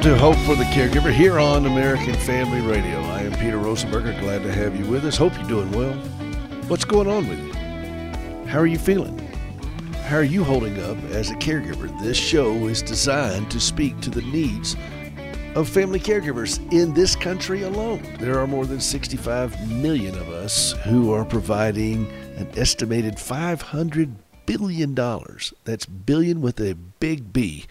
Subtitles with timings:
[0.00, 3.00] Welcome to Hope for the Caregiver here on American Family Radio.
[3.00, 4.18] I am Peter Rosenberger.
[4.18, 5.18] Glad to have you with us.
[5.18, 5.92] Hope you're doing well.
[6.68, 7.52] What's going on with you?
[8.46, 9.18] How are you feeling?
[10.06, 12.00] How are you holding up as a caregiver?
[12.00, 14.74] This show is designed to speak to the needs
[15.54, 18.02] of family caregivers in this country alone.
[18.18, 22.06] There are more than 65 million of us who are providing
[22.38, 24.14] an estimated $500
[24.46, 24.94] billion.
[25.64, 27.66] That's billion with a big B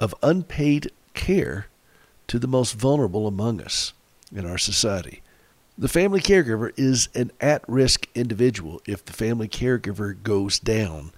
[0.00, 1.66] of unpaid care
[2.28, 3.92] to the most vulnerable among us
[4.34, 5.22] in our society.
[5.76, 8.80] The family caregiver is an at risk individual.
[8.86, 11.12] If the family caregiver goes down,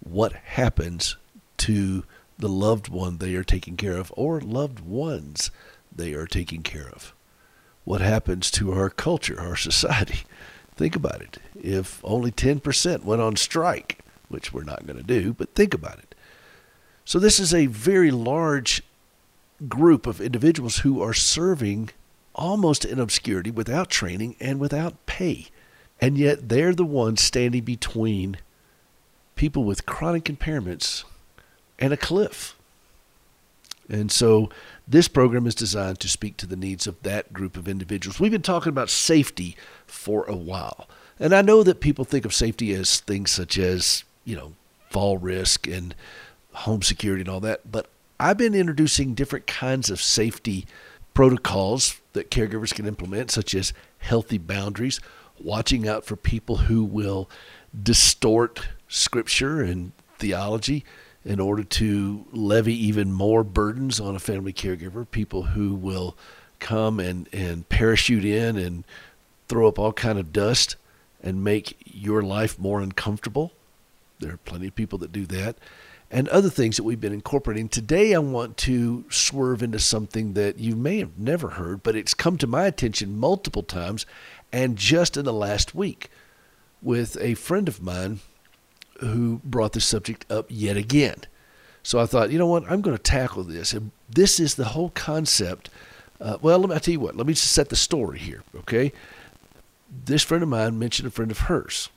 [0.00, 1.16] what happens
[1.58, 2.04] to
[2.38, 5.50] the loved one they are taking care of or loved ones
[5.94, 7.14] they are taking care of?
[7.84, 10.24] What happens to our culture, our society?
[10.76, 11.38] Think about it.
[11.54, 15.98] If only 10% went on strike, which we're not going to do, but think about
[15.98, 16.14] it.
[17.04, 18.82] So, this is a very large
[19.68, 21.90] group of individuals who are serving
[22.34, 25.46] almost in obscurity without training and without pay.
[26.00, 28.36] And yet, they're the ones standing between
[29.34, 31.04] people with chronic impairments
[31.78, 32.54] and a cliff.
[33.88, 34.50] And so,
[34.86, 38.20] this program is designed to speak to the needs of that group of individuals.
[38.20, 40.88] We've been talking about safety for a while.
[41.18, 44.52] And I know that people think of safety as things such as, you know,
[44.90, 45.94] fall risk and
[46.52, 47.70] home security and all that.
[47.70, 50.66] But I've been introducing different kinds of safety
[51.12, 55.00] protocols that caregivers can implement, such as healthy boundaries,
[55.38, 57.28] watching out for people who will
[57.82, 60.84] distort scripture and theology
[61.24, 66.16] in order to levy even more burdens on a family caregiver, people who will
[66.58, 68.84] come and, and parachute in and
[69.48, 70.76] throw up all kind of dust
[71.22, 73.52] and make your life more uncomfortable.
[74.20, 75.56] There are plenty of people that do that
[76.10, 77.68] and other things that we've been incorporating.
[77.68, 82.14] Today, I want to swerve into something that you may have never heard, but it's
[82.14, 84.06] come to my attention multiple times
[84.52, 86.10] and just in the last week
[86.80, 88.20] with a friend of mine
[89.00, 91.22] who brought the subject up yet again.
[91.82, 93.72] So I thought, you know what, I'm going to tackle this.
[93.72, 95.70] And this is the whole concept.
[96.20, 98.42] Uh, well, let me I'll tell you what, let me just set the story here,
[98.56, 98.92] okay?
[100.04, 101.90] This friend of mine mentioned a friend of hers.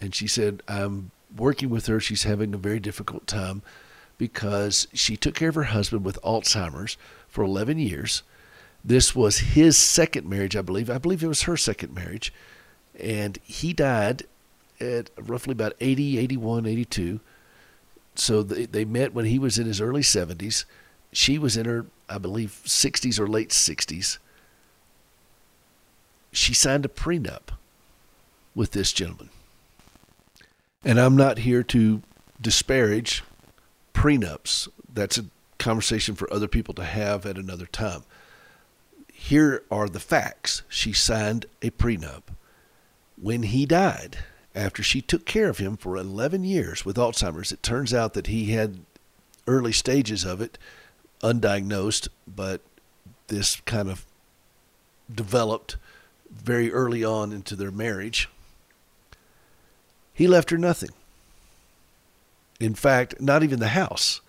[0.00, 3.62] And she said, I'm working with her, she's having a very difficult time
[4.18, 6.96] because she took care of her husband with Alzheimer's
[7.28, 8.22] for 11 years.
[8.84, 10.90] This was his second marriage, I believe.
[10.90, 12.32] I believe it was her second marriage.
[12.98, 14.24] And he died
[14.80, 17.20] at roughly about 80, 81, 82.
[18.14, 20.64] So they, they met when he was in his early 70s.
[21.12, 24.18] She was in her, I believe, 60s or late 60s.
[26.32, 27.54] She signed a prenup
[28.54, 29.30] with this gentleman.
[30.84, 32.02] And I'm not here to
[32.40, 33.22] disparage
[33.92, 34.68] prenups.
[34.92, 35.26] That's a
[35.58, 38.02] conversation for other people to have at another time.
[39.12, 40.62] Here are the facts.
[40.68, 42.22] She signed a prenup.
[43.20, 44.18] When he died,
[44.54, 48.28] after she took care of him for 11 years with Alzheimer's, it turns out that
[48.28, 48.80] he had
[49.46, 50.58] early stages of it,
[51.22, 52.62] undiagnosed, but
[53.28, 54.06] this kind of
[55.14, 55.76] developed
[56.30, 58.28] very early on into their marriage.
[60.14, 60.90] He left her nothing.
[62.58, 64.20] In fact, not even the house.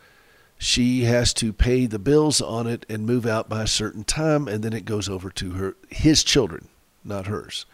[0.58, 4.48] She has to pay the bills on it and move out by a certain time,
[4.48, 6.68] and then it goes over to her his children,
[7.04, 7.66] not hers.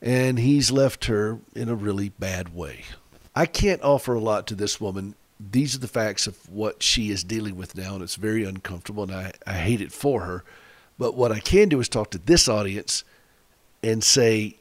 [0.00, 2.84] And he's left her in a really bad way.
[3.34, 5.14] I can't offer a lot to this woman.
[5.40, 9.02] These are the facts of what she is dealing with now, and it's very uncomfortable,
[9.02, 10.44] and I, I hate it for her.
[10.98, 13.02] But what I can do is talk to this audience
[13.82, 14.56] and say,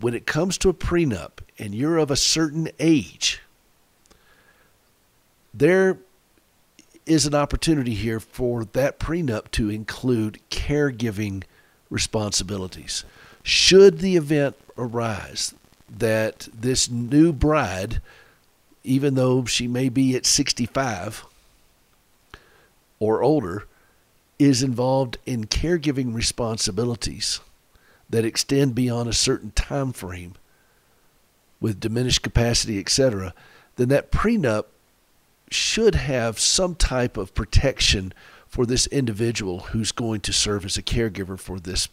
[0.00, 3.40] when it comes to a prenup and you're of a certain age,
[5.54, 5.98] there
[7.06, 11.44] is an opportunity here for that prenup to include caregiving
[11.88, 13.04] responsibilities.
[13.42, 15.54] Should the event arise
[15.88, 18.00] that this new bride,
[18.82, 21.24] even though she may be at 65
[22.98, 23.66] or older,
[24.38, 27.40] is involved in caregiving responsibilities
[28.08, 30.34] that extend beyond a certain time frame
[31.60, 33.34] with diminished capacity, etc.,
[33.76, 34.66] then that prenup
[35.50, 38.12] should have some type of protection
[38.46, 41.88] for this individual who's going to serve as a caregiver for this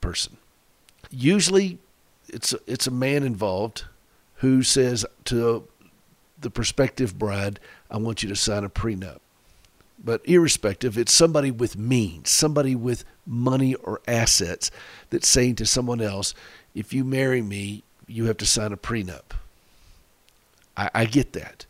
[0.00, 0.36] person.
[1.10, 1.78] Usually,
[2.28, 3.84] it's a, it's a man involved
[4.36, 5.66] who says to
[6.40, 7.60] the prospective bride,
[7.90, 9.18] "I want you to sign a prenup."
[10.02, 14.70] But irrespective, it's somebody with means, somebody with money or assets
[15.10, 16.34] that's saying to someone else,
[16.74, 19.32] if you marry me, you have to sign a prenup.
[20.76, 21.66] I, I get that.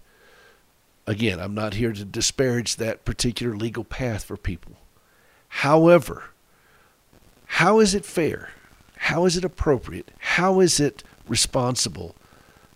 [1.07, 4.77] Again, I'm not here to disparage that particular legal path for people.
[5.49, 6.25] However,
[7.47, 8.51] how is it fair?
[8.97, 10.13] How is it appropriate?
[10.19, 12.15] How is it responsible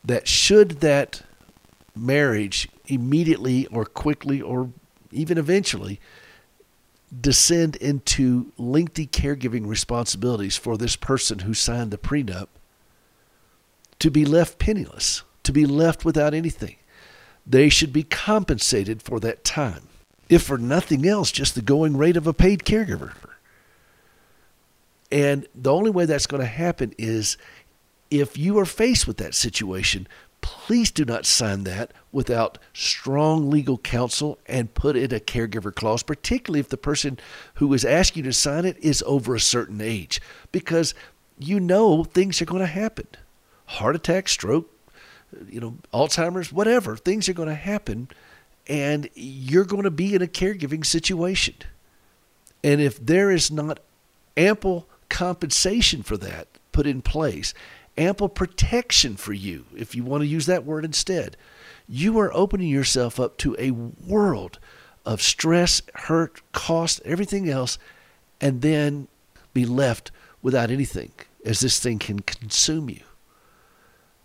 [0.05, 1.23] that should that
[1.95, 4.71] marriage immediately or quickly or
[5.15, 6.01] even eventually
[7.21, 12.49] descend into lengthy caregiving responsibilities for this person who signed the prenup
[13.99, 16.77] to be left penniless, to be left without anything.
[17.47, 19.89] They should be compensated for that time,
[20.29, 23.13] if for nothing else, just the going rate of a paid caregiver.
[25.13, 27.37] And the only way that's going to happen is
[28.11, 30.09] if you are faced with that situation,
[30.45, 36.03] please do not sign that without strong legal counsel and put in a caregiver clause,
[36.03, 37.19] particularly if the person
[37.55, 40.21] who is asking you to sign it is over a certain age,
[40.53, 40.95] because
[41.39, 43.07] you know things are going to happen.
[43.65, 44.71] Heart attack, stroke,
[45.49, 48.09] you know, Alzheimer's, whatever, things are going to happen,
[48.67, 51.55] and you're going to be in a caregiving situation.
[52.63, 53.81] And if there is not
[54.37, 57.55] ample compensation for that put in place,
[57.97, 61.37] ample protection for you, if you want to use that word instead,
[61.89, 64.59] you are opening yourself up to a world
[65.05, 67.79] of stress, hurt, cost, everything else,
[68.41, 69.07] and then
[69.53, 70.11] be left
[70.43, 71.13] without anything
[71.45, 73.03] as this thing can consume you.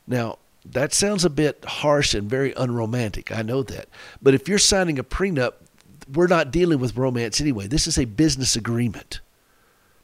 [0.08, 3.32] Now, that sounds a bit harsh and very unromantic.
[3.32, 3.88] I know that.
[4.22, 5.54] But if you're signing a prenup,
[6.14, 7.68] we're not dealing with romance anyway.
[7.68, 9.20] This is a business agreement.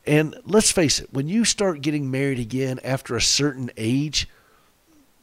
[0.07, 4.29] And let's face it, when you start getting married again after a certain age,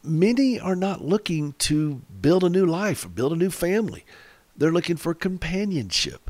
[0.03, 4.03] many are not looking to build a new life or build a new family.
[4.57, 6.29] They're looking for companionship.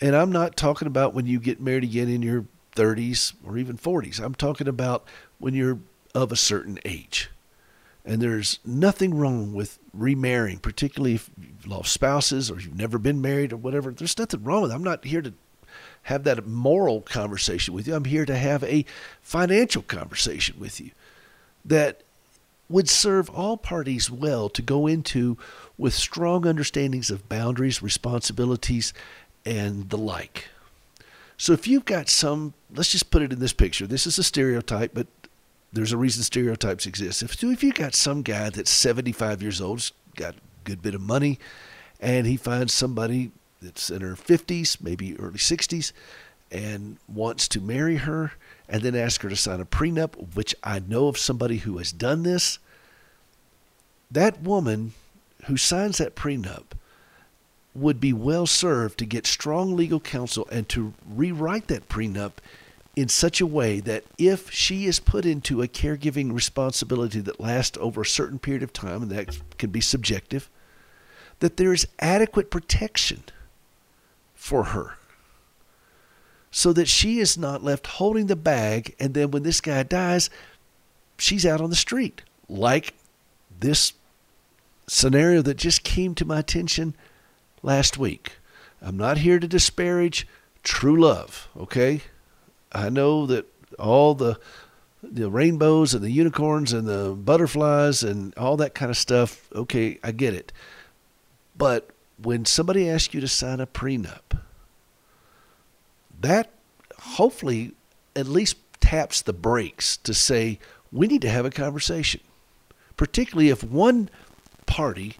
[0.00, 3.76] And I'm not talking about when you get married again in your 30s or even
[3.76, 4.20] 40s.
[4.20, 5.04] I'm talking about
[5.38, 5.78] when you're
[6.14, 7.30] of a certain age.
[8.04, 13.20] And there's nothing wrong with remarrying, particularly if you've lost spouses or you've never been
[13.20, 13.92] married or whatever.
[13.92, 14.74] There's nothing wrong with it.
[14.74, 15.34] I'm not here to
[16.02, 17.94] have that moral conversation with you.
[17.94, 18.84] I'm here to have a
[19.20, 20.90] financial conversation with you
[21.64, 22.02] that
[22.68, 25.36] would serve all parties well to go into
[25.76, 28.92] with strong understandings of boundaries, responsibilities,
[29.44, 30.48] and the like.
[31.36, 33.86] So if you've got some, let's just put it in this picture.
[33.86, 35.06] This is a stereotype, but
[35.72, 37.22] there's a reason stereotypes exist.
[37.22, 41.00] If, if you've got some guy that's 75 years old, got a good bit of
[41.00, 41.38] money,
[42.00, 43.32] and he finds somebody
[43.62, 45.92] that's in her 50s, maybe early 60s,
[46.50, 48.32] and wants to marry her
[48.68, 51.92] and then ask her to sign a prenup, which I know of somebody who has
[51.92, 52.58] done this.
[54.10, 54.92] That woman
[55.46, 56.64] who signs that prenup
[57.74, 62.32] would be well served to get strong legal counsel and to rewrite that prenup
[62.94, 67.78] in such a way that if she is put into a caregiving responsibility that lasts
[67.80, 70.50] over a certain period of time, and that can be subjective,
[71.40, 73.22] that there is adequate protection
[74.42, 74.96] for her.
[76.50, 80.30] So that she is not left holding the bag and then when this guy dies
[81.16, 82.22] she's out on the street.
[82.48, 82.94] Like
[83.60, 83.92] this
[84.88, 86.96] scenario that just came to my attention
[87.62, 88.32] last week.
[88.82, 90.26] I'm not here to disparage
[90.64, 92.02] true love okay?
[92.72, 93.46] I know that
[93.78, 94.40] all the
[95.04, 100.00] the rainbows and the unicorns and the butterflies and all that kind of stuff okay
[100.02, 100.52] i get it.
[101.56, 101.91] But
[102.24, 104.38] when somebody asks you to sign a prenup,
[106.20, 106.50] that
[106.98, 107.72] hopefully
[108.14, 110.58] at least taps the brakes to say,
[110.90, 112.20] we need to have a conversation,
[112.96, 114.10] particularly if one
[114.66, 115.16] party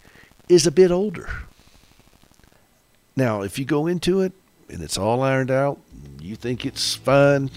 [0.49, 1.29] is a bit older.
[3.15, 4.33] Now, if you go into it
[4.69, 5.79] and it's all ironed out,
[6.21, 7.49] you think it's fine,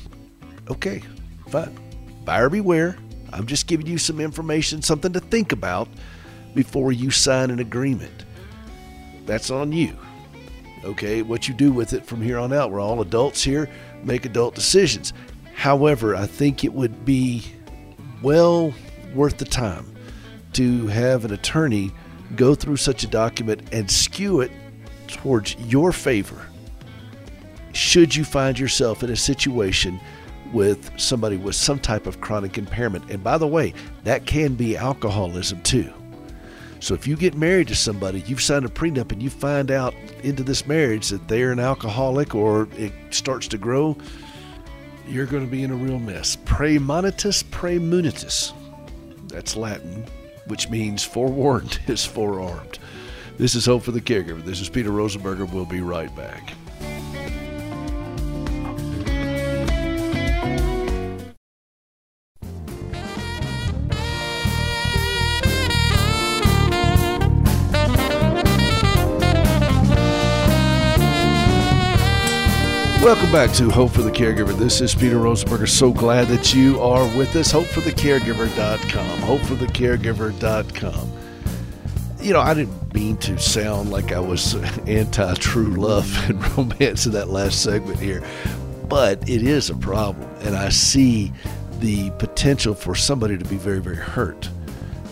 [0.69, 1.03] okay,
[1.49, 1.79] fine.
[2.25, 2.97] Buyer beware.
[3.33, 5.89] I'm just giving you some information, something to think about
[6.55, 8.25] before you sign an agreement
[9.27, 9.97] that's on you.
[10.85, 12.71] Okay, what you do with it from here on out.
[12.71, 13.69] We're all adults here,
[14.03, 15.13] make adult decisions.
[15.55, 17.45] However, I think it would be
[18.23, 18.73] well
[19.15, 19.95] worth the time
[20.53, 21.93] to have an attorney
[22.35, 24.53] go through such a document and skew it
[25.07, 26.47] towards your favor.
[27.73, 30.01] Should you find yourself in a situation
[30.53, 34.77] with somebody with some type of chronic impairment, and by the way, that can be
[34.77, 35.93] alcoholism too.
[36.81, 39.95] So if you get married to somebody, you've signed a prenup, and you find out
[40.23, 43.97] into this marriage that they're an alcoholic or it starts to grow,
[45.09, 46.37] you're going to be in a real mess.
[46.37, 48.53] Praemonitus praemunitus.
[49.29, 50.07] That's Latin,
[50.47, 52.79] which means forewarned is forearmed.
[53.39, 54.43] This is Hope for the Caregiver.
[54.43, 55.51] This is Peter Rosenberger.
[55.53, 56.55] We'll be right back.
[73.07, 74.53] Welcome back to Hope for the Caregiver.
[74.59, 75.69] This is Peter Rosenberger.
[75.69, 77.53] So glad that you are with us.
[77.53, 79.21] HopeForTheCaregiver.com.
[79.21, 81.13] HopeForTheCaregiver.com.
[82.21, 84.57] You know, I didn't mean to sound like I was
[84.89, 88.27] anti true love and romance in that last segment here,
[88.89, 90.29] but it is a problem.
[90.41, 91.33] And I see
[91.79, 94.51] the potential for somebody to be very, very hurt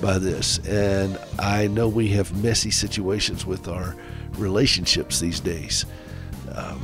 [0.03, 0.59] by this.
[0.67, 3.95] And I know we have messy situations with our
[4.33, 5.87] relationships these days.
[6.57, 6.83] Um,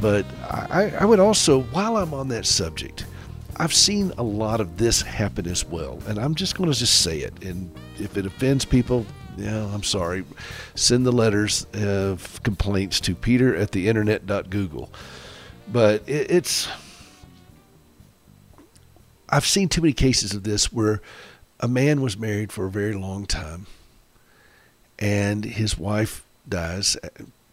[0.00, 3.04] but I, I would also, while I'm on that subject,
[3.56, 6.00] I've seen a lot of this happen as well.
[6.06, 7.44] And I'm just going to just say it.
[7.44, 9.04] And if it offends people,
[9.36, 10.24] yeah, I'm sorry.
[10.74, 14.90] Send the letters of complaints to peter at the internet.google.
[15.70, 16.68] But it, it's,
[19.28, 21.02] I've seen too many cases of this where
[21.60, 23.66] a man was married for a very long time
[24.98, 26.96] and his wife dies,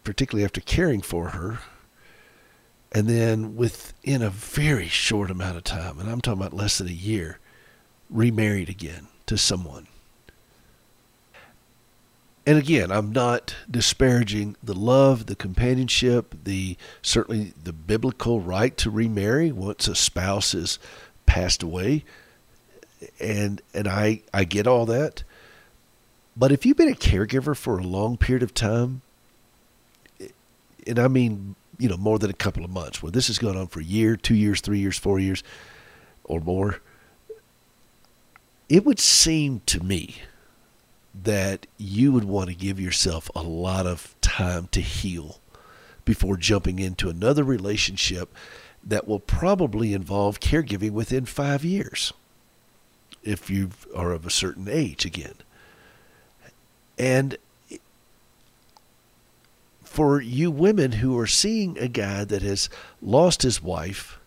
[0.04, 1.60] particularly after caring for her
[2.92, 6.88] and then within a very short amount of time, and I'm talking about less than
[6.88, 7.38] a year,
[8.08, 9.86] remarried again to someone.
[12.46, 18.90] And again, I'm not disparaging the love, the companionship, the certainly the biblical right to
[18.90, 20.78] remarry once a spouse has
[21.26, 22.04] passed away.
[23.20, 25.24] And and I I get all that.
[26.38, 29.02] But if you've been a caregiver for a long period of time,
[30.86, 33.56] and I mean you know, more than a couple of months, where this has gone
[33.56, 35.42] on for a year, two years, three years, four years,
[36.24, 36.80] or more,
[38.68, 40.16] it would seem to me
[41.14, 45.40] that you would want to give yourself a lot of time to heal
[46.04, 48.34] before jumping into another relationship
[48.84, 52.12] that will probably involve caregiving within five years
[53.22, 55.34] if you are of a certain age again.
[56.98, 57.36] And
[59.98, 62.68] for you women who are seeing a guy that has
[63.02, 64.20] lost his wife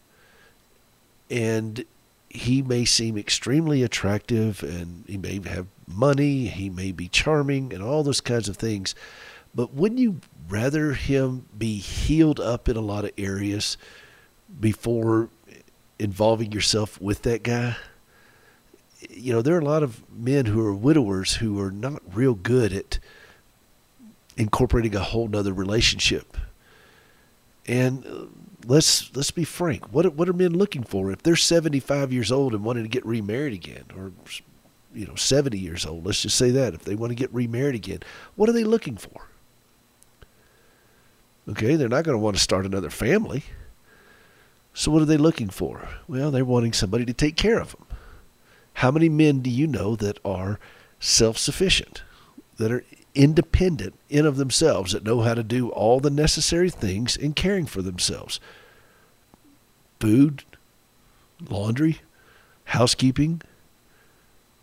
[1.29, 1.85] and
[2.27, 7.81] he may seem extremely attractive and he may have money, he may be charming and
[7.81, 8.93] all those kinds of things.
[9.55, 13.77] But wouldn't you rather him be healed up in a lot of areas
[14.59, 15.29] before
[15.99, 17.77] involving yourself with that guy?
[19.09, 22.33] You know, there are a lot of men who are widowers who are not real
[22.33, 22.99] good at
[24.37, 26.37] incorporating a whole nother relationship.
[27.67, 28.25] And uh,
[28.65, 29.93] let's let's be frank.
[29.93, 33.05] What what are men looking for if they're 75 years old and wanting to get
[33.05, 34.11] remarried again, or
[34.93, 36.05] you know 70 years old?
[36.05, 37.99] Let's just say that if they want to get remarried again,
[38.35, 39.27] what are they looking for?
[41.49, 43.43] Okay, they're not going to want to start another family.
[44.73, 45.89] So what are they looking for?
[46.07, 47.85] Well, they're wanting somebody to take care of them.
[48.75, 50.59] How many men do you know that are
[50.99, 52.03] self-sufficient,
[52.57, 57.15] that are independent in of themselves that know how to do all the necessary things
[57.17, 58.39] in caring for themselves.
[59.99, 60.43] Food
[61.49, 62.01] laundry
[62.65, 63.41] housekeeping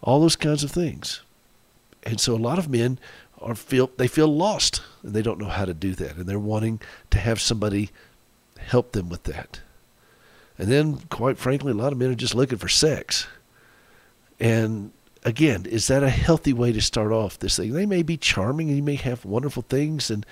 [0.02, 1.22] all those kinds of things.
[2.04, 2.98] And so a lot of men
[3.40, 6.38] are feel they feel lost and they don't know how to do that and they're
[6.38, 7.90] wanting to have somebody
[8.58, 9.60] help them with that.
[10.56, 13.26] And then quite frankly a lot of men are just looking for sex.
[14.40, 14.92] And
[15.28, 17.72] again, is that a healthy way to start off this thing?
[17.72, 20.24] They may be charming and you may have wonderful things and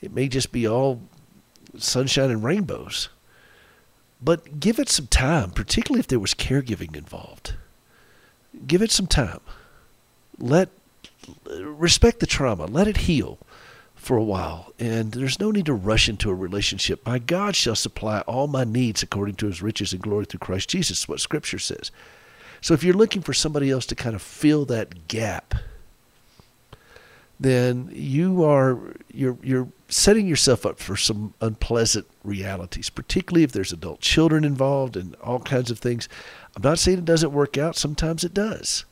[0.00, 1.00] it may just be all
[1.78, 3.08] sunshine and rainbows.
[4.20, 7.54] But give it some time, particularly if there was caregiving involved.
[8.66, 9.40] Give it some time.
[10.38, 10.68] Let
[11.46, 12.66] respect the trauma.
[12.66, 13.38] Let it heal
[13.94, 14.72] for a while.
[14.78, 17.06] And there's no need to rush into a relationship.
[17.06, 20.68] My God shall supply all my needs according to his riches and glory through Christ
[20.68, 21.90] Jesus, what scripture says.
[22.60, 25.54] So if you're looking for somebody else to kind of fill that gap,
[27.38, 28.78] then you are
[29.12, 34.96] you're you're setting yourself up for some unpleasant realities, particularly if there's adult children involved
[34.96, 36.08] and all kinds of things.
[36.54, 38.84] I'm not saying it doesn't work out, sometimes it does.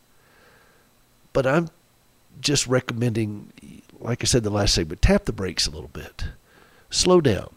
[1.35, 1.69] But I'm
[2.41, 3.53] just recommending
[4.01, 6.25] like I said the last segment, tap the brakes a little bit.
[6.89, 7.51] Slow down.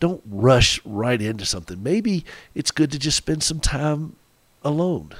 [0.00, 1.82] Don't rush right into something.
[1.82, 2.24] Maybe
[2.54, 4.16] it's good to just spend some time
[4.62, 5.12] alone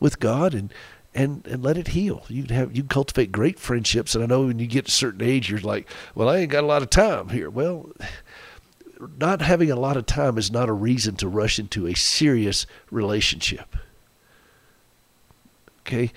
[0.00, 0.72] with God and
[1.14, 2.24] and and let it heal.
[2.28, 4.14] You can have you cultivate great friendships.
[4.14, 6.50] And I know when you get to a certain age, you're like, well, I ain't
[6.50, 7.50] got a lot of time here.
[7.50, 7.90] Well,
[9.18, 12.66] not having a lot of time is not a reason to rush into a serious
[12.90, 13.76] relationship.
[15.80, 16.12] Okay,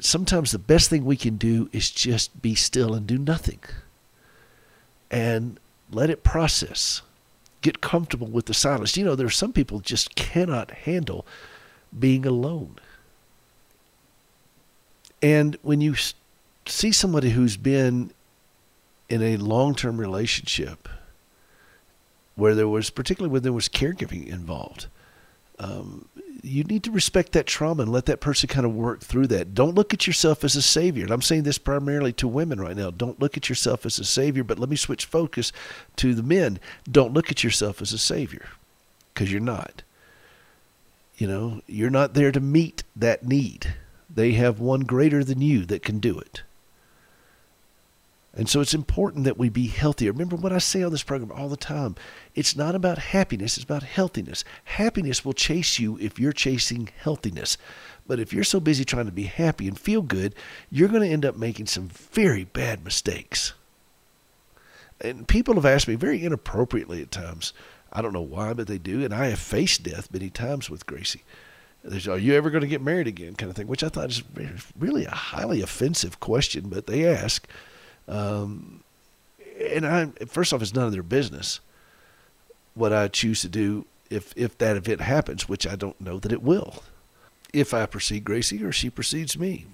[0.00, 3.60] sometimes the best thing we can do is just be still and do nothing,
[5.10, 7.02] and let it process.
[7.60, 8.96] Get comfortable with the silence.
[8.96, 11.24] You know, there are some people just cannot handle
[11.96, 12.76] being alone
[15.24, 15.94] and when you
[16.66, 18.12] see somebody who's been
[19.08, 20.86] in a long term relationship
[22.34, 24.86] where there was, particularly when there was caregiving involved.
[25.58, 26.08] Um,
[26.42, 29.54] you need to respect that trauma and let that person kind of work through that.
[29.54, 31.04] Don't look at yourself as a savior.
[31.04, 32.90] And I'm saying this primarily to women right now.
[32.90, 35.52] Don't look at yourself as a savior, but let me switch focus
[35.96, 36.58] to the men.
[36.90, 38.48] Don't look at yourself as a savior
[39.14, 39.84] because you're not.
[41.16, 43.74] You know, you're not there to meet that need.
[44.14, 46.42] They have one greater than you that can do it.
[48.36, 50.10] And so it's important that we be healthier.
[50.10, 51.94] Remember what I say on this program all the time.
[52.34, 54.44] It's not about happiness, it's about healthiness.
[54.64, 57.56] Happiness will chase you if you're chasing healthiness.
[58.06, 60.34] But if you're so busy trying to be happy and feel good,
[60.68, 63.54] you're going to end up making some very bad mistakes.
[65.00, 67.52] And people have asked me very inappropriately at times.
[67.92, 69.04] I don't know why, but they do.
[69.04, 71.22] And I have faced death many times with Gracie.
[71.84, 73.34] Are you ever going to get married again?
[73.34, 74.22] kind of thing, which I thought is
[74.78, 77.46] really a highly offensive question, but they ask.
[78.08, 78.82] Um,
[79.60, 81.60] and I, first off, it's none of their business
[82.74, 86.32] what I choose to do if if that event happens, which I don't know that
[86.32, 86.82] it will.
[87.52, 89.66] If I precede Gracie or she precedes me.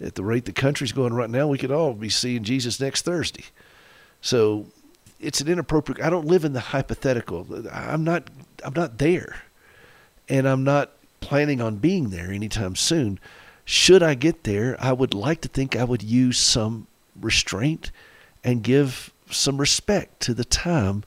[0.00, 3.02] At the rate the country's going right now, we could all be seeing Jesus next
[3.02, 3.44] Thursday.
[4.20, 4.66] So
[5.20, 7.46] it's an inappropriate I don't live in the hypothetical.
[7.72, 8.28] I'm not
[8.64, 9.36] I'm not there.
[10.28, 10.90] And I'm not
[11.24, 13.18] planning on being there anytime soon.
[13.64, 16.86] Should I get there, I would like to think I would use some
[17.18, 17.90] restraint
[18.44, 21.02] and give some respect to the time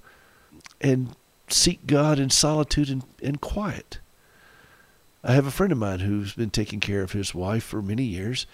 [0.82, 1.16] and
[1.50, 4.00] seek God in solitude and, and quiet.
[5.24, 8.04] I have a friend of mine who's been taking care of his wife for many
[8.04, 8.48] years,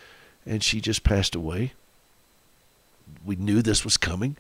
[0.46, 1.72] and she just passed away.
[3.24, 4.36] We knew this was coming,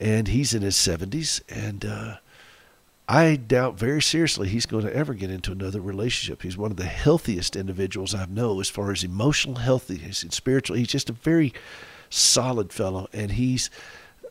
[0.00, 2.16] and he's in his 70s, and uh,
[3.06, 6.42] I doubt very seriously he's going to ever get into another relationship.
[6.42, 10.76] He's one of the healthiest individuals I know as far as emotional healthiness and spiritual.
[10.76, 11.52] He's just a very
[12.08, 13.68] solid fellow, and he's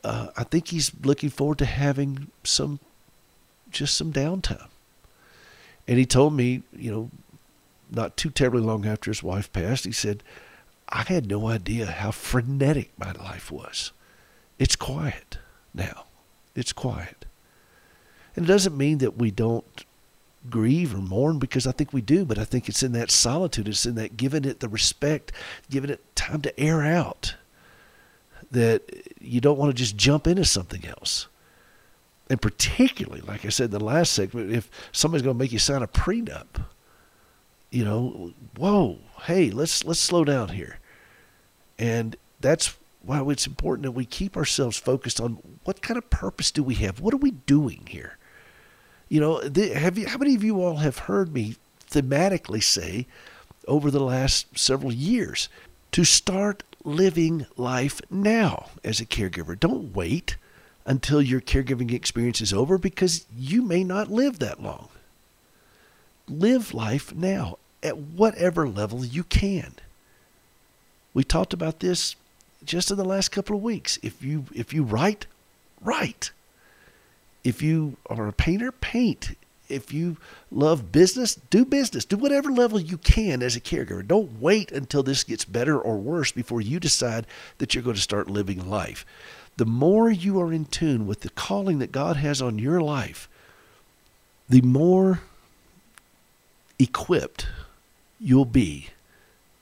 [0.03, 2.79] uh, I think he's looking forward to having some
[3.69, 4.67] just some downtime.
[5.87, 7.11] And he told me, you know,
[7.91, 10.23] not too terribly long after his wife passed, he said,
[10.89, 13.91] I had no idea how frenetic my life was.
[14.59, 15.37] It's quiet
[15.73, 16.05] now.
[16.55, 17.25] It's quiet.
[18.35, 19.85] And it doesn't mean that we don't
[20.49, 23.67] grieve or mourn because I think we do, but I think it's in that solitude,
[23.67, 25.31] it's in that giving it the respect,
[25.69, 27.35] giving it time to air out
[28.51, 28.81] that
[29.19, 31.27] you don't want to just jump into something else.
[32.29, 35.59] And particularly, like I said in the last segment, if somebody's going to make you
[35.59, 36.65] sign a prenup,
[37.69, 40.79] you know, whoa, hey, let's let's slow down here.
[41.77, 46.51] And that's why it's important that we keep ourselves focused on what kind of purpose
[46.51, 47.01] do we have?
[47.01, 48.17] What are we doing here?
[49.13, 49.41] You know,
[49.75, 53.05] have you, how many of you all have heard me thematically say
[53.67, 55.49] over the last several years
[55.91, 59.59] to start living life now as a caregiver.
[59.59, 60.37] Don't wait
[60.83, 64.89] until your caregiving experience is over because you may not live that long.
[66.27, 69.75] Live life now at whatever level you can.
[71.13, 72.15] We talked about this
[72.65, 73.99] just in the last couple of weeks.
[74.01, 75.27] If you if you write,
[75.83, 76.31] write.
[77.43, 79.35] If you are a painter, paint
[79.69, 80.17] if you
[80.51, 82.05] love business, do business.
[82.05, 84.05] Do whatever level you can as a caregiver.
[84.05, 87.25] Don't wait until this gets better or worse before you decide
[87.57, 89.05] that you're going to start living life.
[89.57, 93.29] The more you are in tune with the calling that God has on your life,
[94.49, 95.21] the more
[96.77, 97.47] equipped
[98.19, 98.89] you'll be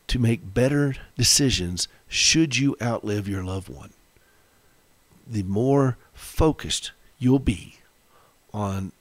[0.08, 3.92] to make better decisions should you outlive your loved one.
[5.28, 6.92] The more focused
[7.22, 7.76] you'll be
[8.54, 8.92] on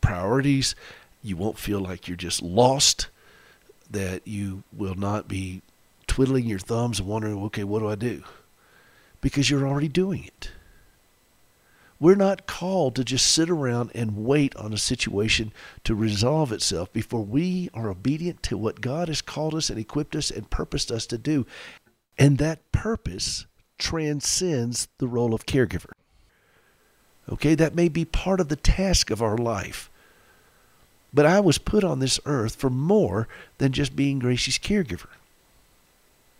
[0.00, 0.76] priorities.
[1.22, 3.08] You won't feel like you're just lost,
[3.90, 5.62] that you will not be
[6.06, 8.22] twiddling your thumbs and wondering, okay, what do I do?
[9.20, 10.50] Because you're already doing it.
[11.98, 15.52] We're not called to just sit around and wait on a situation
[15.84, 20.16] to resolve itself before we are obedient to what God has called us and equipped
[20.16, 21.46] us and purposed us to do.
[22.18, 23.46] And that purpose
[23.78, 25.90] transcends the role of caregiver.
[27.30, 29.88] Okay, that may be part of the task of our life.
[31.12, 35.08] But I was put on this earth for more than just being Gracie's caregiver.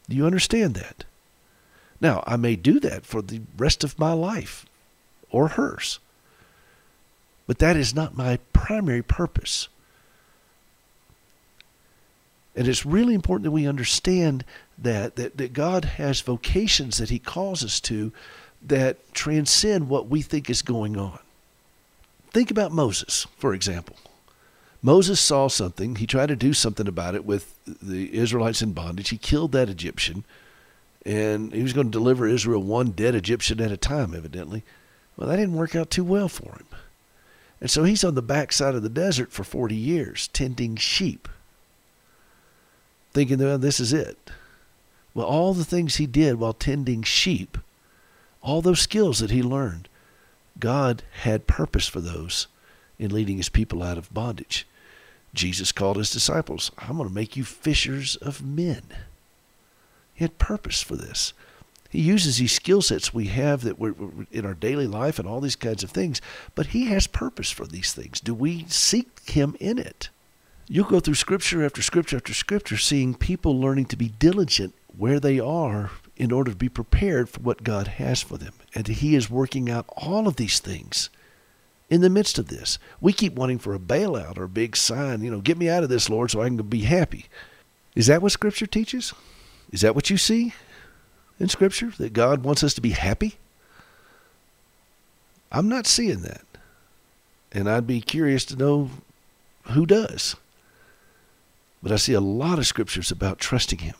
[0.08, 1.04] Do you understand that?
[2.00, 4.66] Now, I may do that for the rest of my life
[5.30, 5.98] or hers.
[7.46, 9.68] But that is not my primary purpose.
[12.56, 14.44] And it's really important that we understand
[14.78, 18.12] that, that, that God has vocations that He calls us to
[18.62, 21.18] that transcend what we think is going on.
[22.30, 23.96] Think about Moses, for example.
[24.82, 25.96] Moses saw something.
[25.96, 29.10] He tried to do something about it with the Israelites in bondage.
[29.10, 30.24] He killed that Egyptian,
[31.04, 34.62] and he was going to deliver Israel one dead Egyptian at a time, evidently.
[35.16, 36.66] Well, that didn't work out too well for him.
[37.60, 41.28] And so he's on the backside of the desert for 40 years tending sheep,
[43.12, 44.30] thinking, well, this is it.
[45.12, 47.58] Well, all the things he did while tending sheep,
[48.42, 49.88] all those skills that he learned,
[50.58, 52.46] God had purpose for those
[52.98, 54.66] in leading his people out of bondage.
[55.32, 58.82] Jesus called his disciples, I'm going to make you fishers of men.
[60.14, 61.32] He had purpose for this.
[61.88, 63.94] He uses these skill sets we have that we're
[64.30, 66.20] in our daily life and all these kinds of things,
[66.54, 68.20] but he has purpose for these things.
[68.20, 70.08] Do we seek him in it?
[70.68, 75.18] You'll go through scripture after scripture after scripture, seeing people learning to be diligent where
[75.18, 78.52] they are in order to be prepared for what God has for them.
[78.74, 81.10] And he is working out all of these things
[81.88, 82.78] in the midst of this.
[83.00, 85.82] We keep wanting for a bailout or a big sign, you know, get me out
[85.82, 87.26] of this, Lord, so I can be happy.
[87.96, 89.12] Is that what scripture teaches?
[89.72, 90.52] Is that what you see?
[91.40, 93.38] in Scripture that God wants us to be happy?
[95.50, 96.44] I'm not seeing that.
[97.50, 98.90] And I'd be curious to know
[99.70, 100.36] who does.
[101.82, 103.96] But I see a lot of scriptures about trusting Him,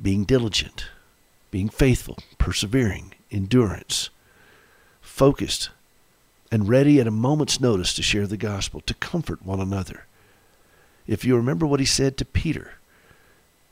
[0.00, 0.86] being diligent,
[1.50, 4.10] being faithful, persevering, endurance,
[5.00, 5.70] focused,
[6.50, 10.06] and ready at a moment's notice to share the gospel, to comfort one another.
[11.06, 12.74] If you remember what He said to Peter,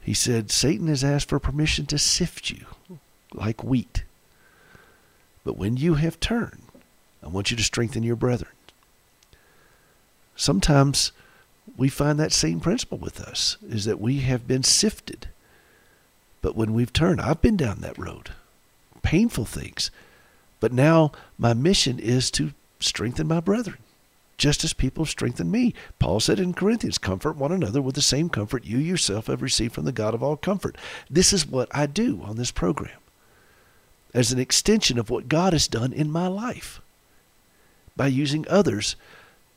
[0.00, 2.66] he said, Satan has asked for permission to sift you
[3.32, 4.04] like wheat.
[5.44, 6.62] But when you have turned,
[7.22, 8.52] I want you to strengthen your brethren.
[10.37, 11.12] Sometimes
[11.76, 15.28] we find that same principle with us is that we have been sifted.
[16.44, 18.33] But when we've turned, I've been down that road,
[19.00, 19.90] painful things.
[20.61, 23.78] But now my mission is to strengthen my brethren
[24.37, 25.72] just as people strengthen me.
[25.98, 29.72] Paul said in Corinthians, comfort one another with the same comfort you yourself have received
[29.72, 30.76] from the God of all comfort.
[31.09, 32.98] This is what I do on this program
[34.12, 36.83] as an extension of what God has done in my life
[37.96, 38.96] by using others.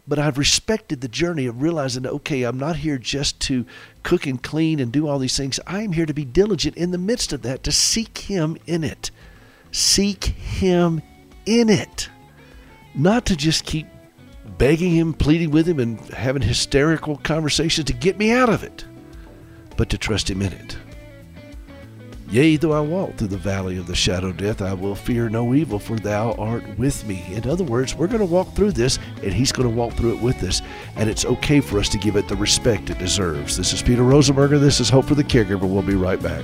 [0.07, 3.65] But I've respected the journey of realizing, okay, I'm not here just to
[4.03, 5.59] cook and clean and do all these things.
[5.67, 8.83] I am here to be diligent in the midst of that, to seek Him in
[8.83, 9.11] it.
[9.71, 11.01] Seek Him
[11.45, 12.09] in it.
[12.95, 13.87] Not to just keep
[14.57, 18.85] begging him, pleading with him, and having hysterical conversations to get me out of it,
[19.75, 20.77] but to trust him in it.
[22.29, 25.29] Yea, though I walk through the valley of the shadow of death, I will fear
[25.29, 27.23] no evil, for thou art with me.
[27.29, 30.17] In other words, we're going to walk through this, and he's going to walk through
[30.17, 30.61] it with us,
[30.97, 33.55] and it's okay for us to give it the respect it deserves.
[33.55, 34.59] This is Peter Rosenberger.
[34.59, 35.61] This is Hope for the Caregiver.
[35.61, 36.43] We'll be right back.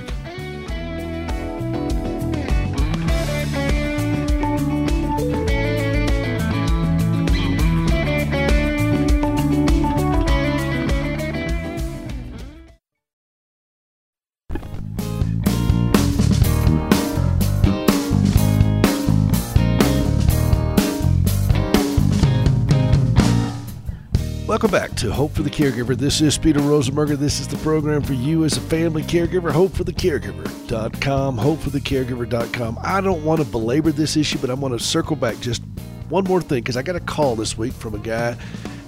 [25.34, 25.96] For the Caregiver.
[25.96, 27.16] This is Peter Rosenberger.
[27.16, 29.50] This is the program for you as a family caregiver.
[29.50, 31.38] HopeForTheCaregiver.com.
[31.38, 32.78] HopeForTheCaregiver.com.
[32.80, 35.60] I don't want to belabor this issue, but I want to circle back just
[36.08, 38.36] one more thing because I got a call this week from a guy,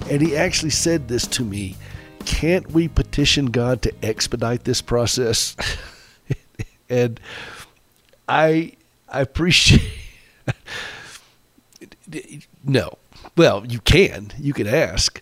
[0.08, 1.74] and he actually said this to me.
[2.26, 5.56] Can't we petition God to expedite this process?
[6.88, 7.18] and
[8.28, 8.74] I
[9.08, 9.90] I appreciate
[12.64, 12.98] no.
[13.36, 14.30] Well, you can.
[14.38, 15.20] You can ask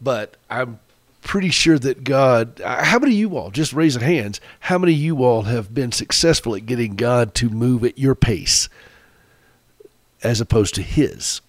[0.00, 0.78] but I'm
[1.22, 4.92] pretty sure that God, how many of you all, just raise your hands, how many
[4.92, 8.68] of you all have been successful at getting God to move at your pace
[10.22, 11.40] as opposed to His?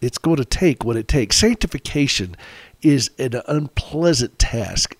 [0.00, 1.36] It's going to take what it takes.
[1.36, 2.36] Sanctification
[2.82, 4.96] is an unpleasant task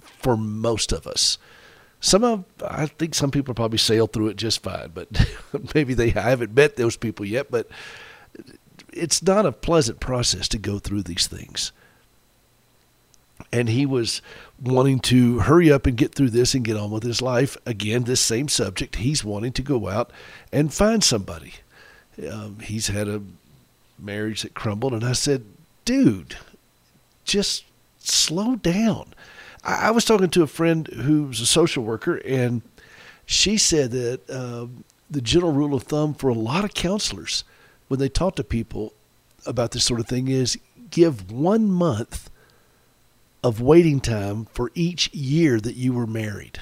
[0.00, 1.38] for most of us.
[2.00, 5.08] Some of, I think some people probably sail through it just fine, but
[5.74, 7.50] maybe they I haven't met those people yet.
[7.50, 7.68] But
[8.92, 11.72] it's not a pleasant process to go through these things
[13.52, 14.22] and he was
[14.60, 17.56] wanting to hurry up and get through this and get on with his life.
[17.66, 18.96] Again, this same subject.
[18.96, 20.10] He's wanting to go out
[20.52, 21.54] and find somebody.
[22.30, 23.22] Um, he's had a
[23.98, 25.44] marriage that crumbled, and I said,
[25.84, 26.36] dude,
[27.24, 27.64] just
[27.98, 29.12] slow down.
[29.64, 32.62] I, I was talking to a friend who's a social worker, and
[33.26, 34.66] she said that uh,
[35.10, 37.44] the general rule of thumb for a lot of counselors
[37.88, 38.92] when they talk to people
[39.44, 40.58] about this sort of thing is
[40.90, 42.30] give one month
[43.42, 46.60] of waiting time for each year that you were married.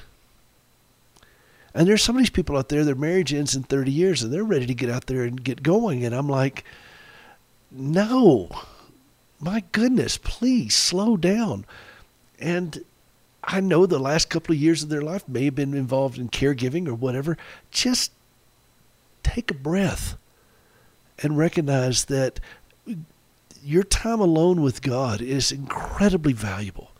[1.74, 4.32] And there's some of these people out there, their marriage ends in 30 years and
[4.32, 6.04] they're ready to get out there and get going.
[6.04, 6.64] And I'm like,
[7.70, 8.48] no,
[9.40, 11.66] my goodness, please slow down.
[12.38, 12.84] And
[13.42, 16.28] I know the last couple of years of their life may have been involved in
[16.28, 17.36] caregiving or whatever.
[17.70, 18.12] Just
[19.24, 20.16] take a breath
[21.18, 22.40] and recognize that
[23.64, 26.90] your time alone with God is incredibly valuable.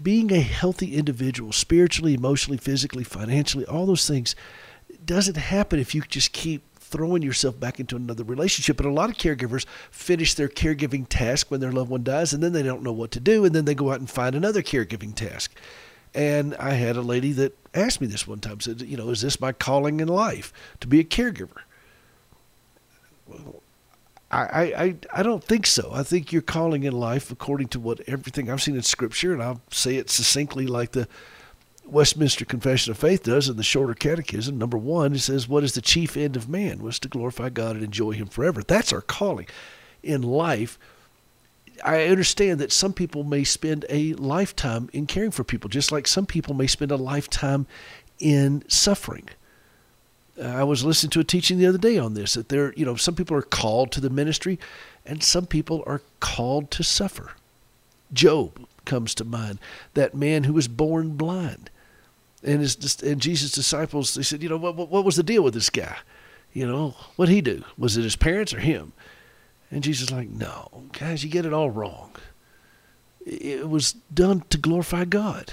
[0.00, 4.36] Being a healthy individual, spiritually, emotionally, physically, financially, all those things,
[5.04, 8.76] doesn't happen if you just keep throwing yourself back into another relationship.
[8.76, 12.42] But a lot of caregivers finish their caregiving task when their loved one dies, and
[12.42, 14.62] then they don't know what to do, and then they go out and find another
[14.62, 15.54] caregiving task.
[16.14, 19.22] And I had a lady that asked me this one time, said, you know, is
[19.22, 21.62] this my calling in life to be a caregiver?
[23.26, 23.59] Well,
[24.30, 25.90] I, I, I don't think so.
[25.92, 29.42] I think your calling in life, according to what everything I've seen in Scripture, and
[29.42, 31.08] I'll say it succinctly like the
[31.84, 34.56] Westminster Confession of Faith does in the shorter catechism.
[34.56, 36.80] Number one, it says, What is the chief end of man?
[36.80, 38.62] Was to glorify God and enjoy Him forever.
[38.62, 39.46] That's our calling
[40.02, 40.78] in life.
[41.84, 46.06] I understand that some people may spend a lifetime in caring for people, just like
[46.06, 47.66] some people may spend a lifetime
[48.20, 49.28] in suffering.
[50.40, 52.96] I was listening to a teaching the other day on this that there, you know,
[52.96, 54.58] some people are called to the ministry
[55.04, 57.32] and some people are called to suffer.
[58.12, 59.58] Job comes to mind,
[59.94, 61.70] that man who was born blind
[62.42, 65.54] and his and Jesus' disciples they said, you know, what what was the deal with
[65.54, 65.98] this guy?
[66.52, 67.62] You know, what he do?
[67.78, 68.92] Was it his parents or him?
[69.70, 72.12] And Jesus like, no, guys, you get it all wrong.
[73.24, 75.52] It was done to glorify God.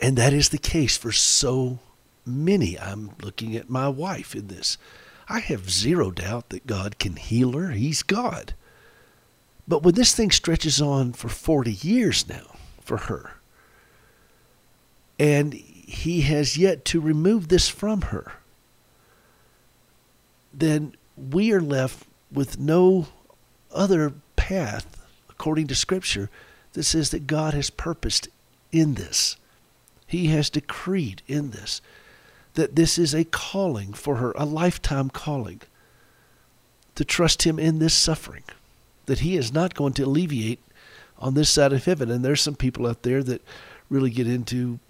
[0.00, 1.80] And that is the case for so
[2.28, 2.78] many.
[2.78, 4.78] I'm looking at my wife in this.
[5.28, 7.70] I have zero doubt that God can heal her.
[7.70, 8.54] He's God.
[9.66, 13.34] But when this thing stretches on for 40 years now for her,
[15.18, 18.32] and he has yet to remove this from her,
[20.54, 23.08] then we are left with no
[23.72, 24.96] other path,
[25.28, 26.30] according to Scripture,
[26.72, 28.28] that says that God has purposed
[28.72, 29.36] in this.
[30.06, 31.82] He has decreed in this
[32.58, 35.60] that this is a calling for her, a lifetime calling,
[36.96, 38.42] to trust Him in this suffering,
[39.06, 40.58] that He is not going to alleviate
[41.20, 42.10] on this side of heaven.
[42.10, 43.42] And there's some people out there that
[43.88, 44.80] really get into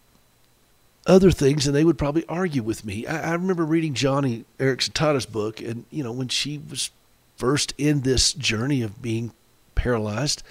[1.07, 3.07] other things, and they would probably argue with me.
[3.07, 6.91] I, I remember reading Joni Eareckson Tada's book, and you know when she was
[7.37, 9.33] first in this journey of being
[9.75, 10.43] paralyzed,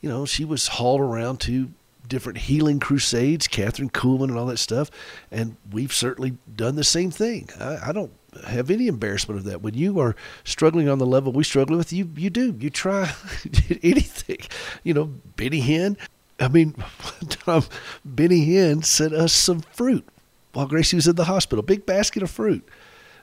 [0.00, 1.70] you know she was hauled around to
[2.06, 4.90] different healing crusades, Kathryn Kuhlman and all that stuff,
[5.30, 7.48] and we've certainly done the same thing.
[7.58, 8.12] I, I don't
[8.46, 9.62] have any embarrassment of that.
[9.62, 13.12] When you are struggling on the level we struggle with, you you do you try
[13.82, 14.38] anything.
[14.82, 15.04] You know,
[15.36, 15.96] Benny Hinn
[16.38, 16.72] I mean,
[17.28, 17.62] time
[18.04, 20.06] Benny Hinn sent us some fruit
[20.52, 21.62] while Gracie was in the hospital.
[21.62, 22.66] Big basket of fruit.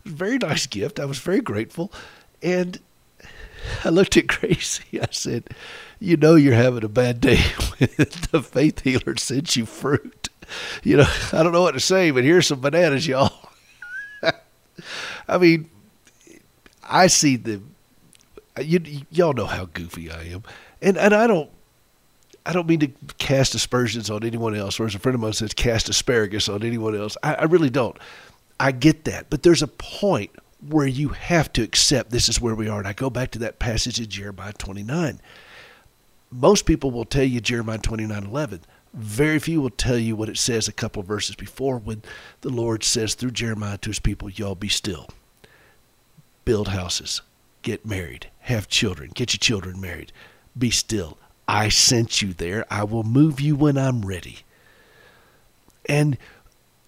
[0.06, 1.00] Very nice gift.
[1.00, 1.92] I was very grateful.
[2.42, 2.80] And
[3.84, 5.02] I looked at Gracie.
[5.02, 5.50] I said,
[6.00, 7.36] You know, you're having a bad day
[7.80, 10.30] the faith healer sent you fruit.
[10.84, 13.50] You know, I don't know what to say, but here's some bananas, y'all.
[15.28, 15.70] I mean,
[16.84, 17.62] I see the.
[18.62, 20.44] You, y'all know how goofy I am.
[20.82, 21.50] And, and I don't
[22.46, 25.34] I don't mean to cast aspersions on anyone else, or as a friend of mine
[25.34, 27.16] says, cast asparagus on anyone else.
[27.22, 27.98] I, I really don't.
[28.60, 29.30] I get that.
[29.30, 30.32] But there's a point
[30.68, 32.80] where you have to accept this is where we are.
[32.80, 35.20] And I go back to that passage in Jeremiah 29.
[36.32, 38.62] Most people will tell you Jeremiah 29 11.
[38.94, 42.04] Very few will tell you what it says a couple verses before when
[42.42, 45.08] the Lord says through Jeremiah to his people, Y'all be still.
[46.44, 47.22] Build houses,
[47.62, 50.12] get married, have children, get your children married,
[50.58, 51.18] be still.
[51.48, 52.66] I sent you there.
[52.70, 54.40] I will move you when I'm ready.
[55.86, 56.18] And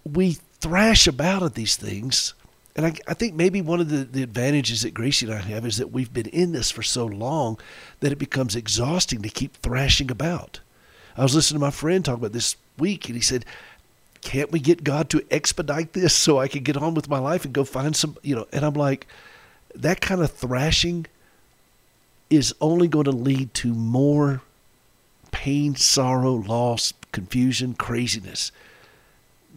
[0.05, 2.33] we thrash about at these things.
[2.75, 5.65] And I, I think maybe one of the, the advantages that Gracie and I have
[5.65, 7.59] is that we've been in this for so long
[7.99, 10.59] that it becomes exhausting to keep thrashing about.
[11.15, 13.45] I was listening to my friend talk about this week, and he said,
[14.21, 17.45] Can't we get God to expedite this so I can get on with my life
[17.45, 18.47] and go find some, you know?
[18.51, 19.05] And I'm like,
[19.75, 21.05] That kind of thrashing
[22.31, 24.41] is only going to lead to more
[25.31, 28.51] pain, sorrow, loss, confusion, craziness.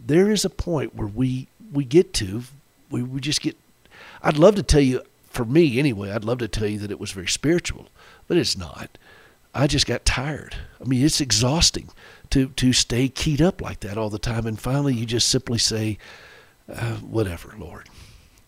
[0.05, 2.43] There is a point where we we get to
[2.89, 3.57] we, we just get
[4.21, 6.99] I'd love to tell you for me anyway, I'd love to tell you that it
[6.99, 7.87] was very spiritual,
[8.27, 8.97] but it's not.
[9.53, 10.55] I just got tired.
[10.79, 11.89] I mean, it's exhausting
[12.31, 15.57] to to stay keyed up like that all the time and finally you just simply
[15.57, 15.97] say
[16.71, 17.89] uh, whatever, Lord.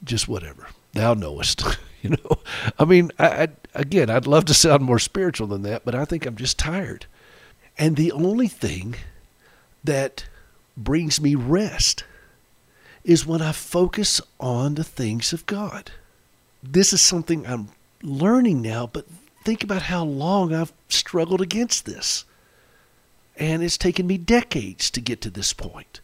[0.03, 0.67] Just whatever.
[0.93, 1.63] Thou knowest.
[2.01, 2.39] you know.
[2.77, 6.05] I mean, I, I, again, I'd love to sound more spiritual than that, but I
[6.05, 7.05] think I'm just tired.
[7.77, 8.95] And the only thing
[9.83, 10.25] that
[10.75, 12.03] brings me rest
[13.03, 15.91] is when I focus on the things of God.
[16.61, 17.69] This is something I'm
[18.03, 19.05] learning now, but
[19.43, 22.25] think about how long I've struggled against this.
[23.37, 26.01] And it's taken me decades to get to this point.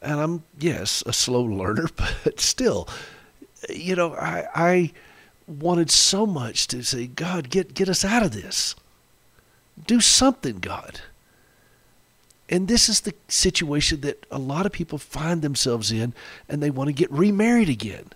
[0.00, 2.88] And I'm, yes, a slow learner, but still,
[3.68, 4.92] you know, I, I
[5.46, 8.74] wanted so much to say, God, get, get us out of this.
[9.86, 11.00] Do something, God.
[12.50, 16.12] And this is the situation that a lot of people find themselves in,
[16.48, 18.06] and they want to get remarried again.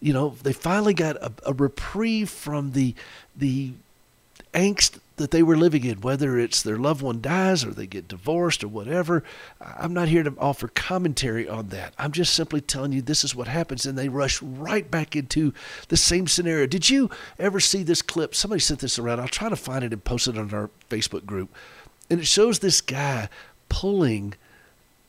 [0.00, 2.94] You know, they finally got a, a reprieve from the
[3.34, 3.72] the
[4.52, 8.08] angst that they were living in, whether it's their loved one dies or they get
[8.08, 9.22] divorced or whatever.
[9.60, 11.92] I'm not here to offer commentary on that.
[11.98, 15.52] I'm just simply telling you this is what happens, and they rush right back into
[15.88, 16.66] the same scenario.
[16.66, 18.34] Did you ever see this clip?
[18.34, 19.20] Somebody sent this around.
[19.20, 21.54] I'll try to find it and post it on our Facebook group.
[22.08, 23.28] And it shows this guy
[23.70, 24.34] pulling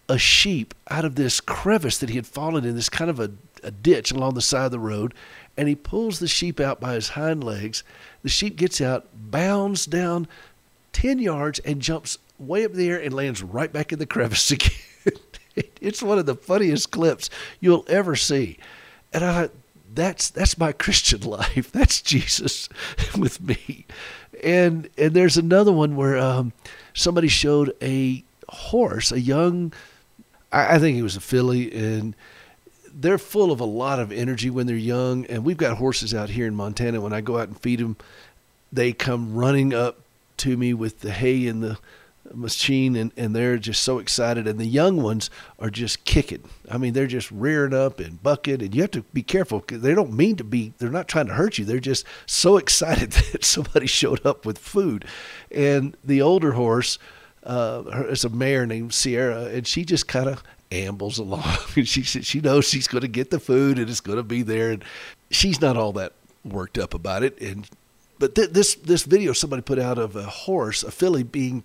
[0.07, 3.31] a sheep out of this crevice that he had fallen in, this kind of a,
[3.63, 5.13] a ditch along the side of the road.
[5.57, 7.83] And he pulls the sheep out by his hind legs.
[8.23, 10.27] The sheep gets out, bounds down
[10.93, 14.71] 10 yards, and jumps way up there and lands right back in the crevice again.
[15.81, 18.57] it's one of the funniest clips you'll ever see.
[19.13, 19.49] And I
[19.93, 21.71] that's that's my Christian life.
[21.71, 22.69] That's Jesus
[23.17, 23.85] with me.
[24.43, 26.53] And and there's another one where um,
[26.93, 29.73] somebody showed a horse, a young,
[30.51, 32.15] I, I think he was a filly, and
[32.93, 35.25] they're full of a lot of energy when they're young.
[35.25, 37.01] And we've got horses out here in Montana.
[37.01, 37.95] When I go out and feed them,
[38.71, 39.99] they come running up
[40.37, 41.77] to me with the hay and the
[42.33, 46.77] machine and, and they're just so excited and the young ones are just kicking i
[46.77, 49.93] mean they're just rearing up and bucking and you have to be careful because they
[49.93, 53.43] don't mean to be they're not trying to hurt you they're just so excited that
[53.43, 55.03] somebody showed up with food
[55.51, 56.97] and the older horse
[57.43, 61.43] uh, it's a mare named Sierra, and she just kind of ambles along.
[61.75, 64.41] And she she knows she's going to get the food and it's going to be
[64.41, 64.83] there, and
[65.29, 67.39] she's not all that worked up about it.
[67.39, 67.67] And
[68.19, 71.63] but th- this this video somebody put out of a horse, a filly being,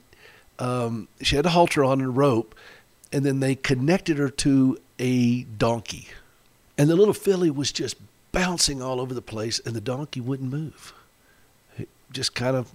[0.59, 2.55] um, she had a halter on and a rope,
[3.12, 6.09] and then they connected her to a donkey,
[6.79, 7.97] and the little filly was just
[8.33, 10.95] bouncing all over the place, and the donkey wouldn't move.
[11.77, 12.73] It just kind of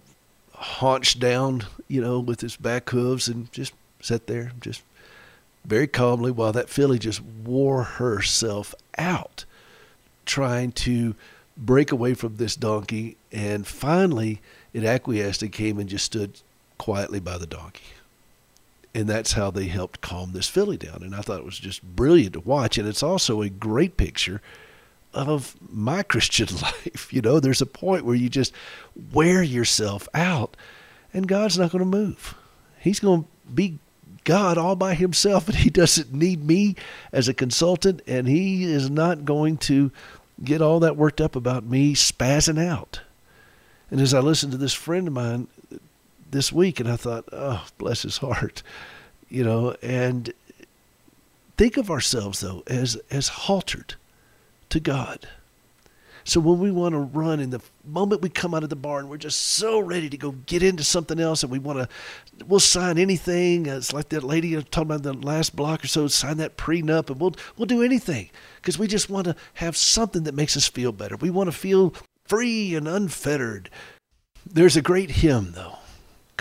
[0.61, 4.83] haunched down, you know, with his back hooves and just sat there, just
[5.65, 9.45] very calmly while that filly just wore herself out
[10.25, 11.15] trying to
[11.57, 13.17] break away from this donkey.
[13.31, 14.41] And finally,
[14.73, 16.39] it acquiesced and came and just stood
[16.77, 17.83] quietly by the donkey.
[18.93, 21.01] And that's how they helped calm this filly down.
[21.01, 22.77] And I thought it was just brilliant to watch.
[22.77, 24.41] And it's also a great picture
[25.13, 27.11] of my Christian life.
[27.11, 28.53] You know, there's a point where you just
[29.11, 30.55] wear yourself out
[31.13, 32.35] and God's not going to move.
[32.79, 33.79] He's going to be
[34.23, 36.75] God all by himself and he doesn't need me
[37.11, 39.91] as a consultant and he is not going to
[40.43, 43.01] get all that worked up about me spazzing out.
[43.89, 45.47] And as I listened to this friend of mine
[46.29, 48.63] this week and I thought, oh, bless his heart,
[49.29, 50.33] you know, and
[51.57, 53.95] think of ourselves though as as haltered
[54.71, 55.27] to God.
[56.23, 59.09] So when we want to run, in the moment we come out of the barn,
[59.09, 62.59] we're just so ready to go get into something else, and we want to, we'll
[62.59, 63.65] sign anything.
[63.65, 67.09] It's like that lady I talked about the last block or so, sign that prenup,
[67.09, 70.67] and we'll we'll do anything because we just want to have something that makes us
[70.67, 71.15] feel better.
[71.15, 73.69] We want to feel free and unfettered.
[74.45, 75.77] There's a great hymn though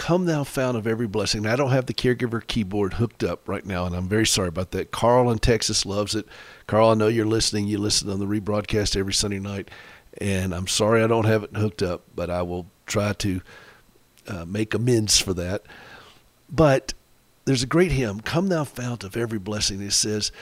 [0.00, 1.42] Come, thou fount of every blessing.
[1.42, 4.48] Now, I don't have the caregiver keyboard hooked up right now, and I'm very sorry
[4.48, 4.92] about that.
[4.92, 6.26] Carl in Texas loves it.
[6.66, 7.66] Carl, I know you're listening.
[7.66, 9.70] You listen on the rebroadcast every Sunday night,
[10.18, 13.42] and I'm sorry I don't have it hooked up, but I will try to
[14.26, 15.64] uh, make amends for that.
[16.48, 16.94] But
[17.44, 19.82] there's a great hymn, Come, thou fount of every blessing.
[19.82, 20.32] It says,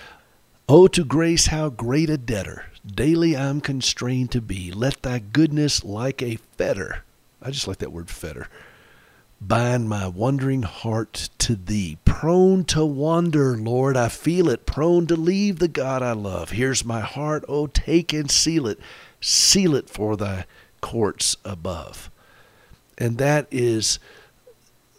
[0.69, 4.71] Oh, to grace, how great a debtor daily I'm constrained to be.
[4.71, 7.03] Let thy goodness like a fetter.
[7.43, 8.47] I just like that word fetter
[9.41, 11.99] bind my wandering heart to thee.
[12.05, 14.67] Prone to wander, Lord, I feel it.
[14.67, 16.51] Prone to leave the God I love.
[16.51, 18.79] Here's my heart, oh, take and seal it.
[19.21, 20.45] Seal it for thy
[20.81, 22.11] courts above.
[22.97, 23.99] And that is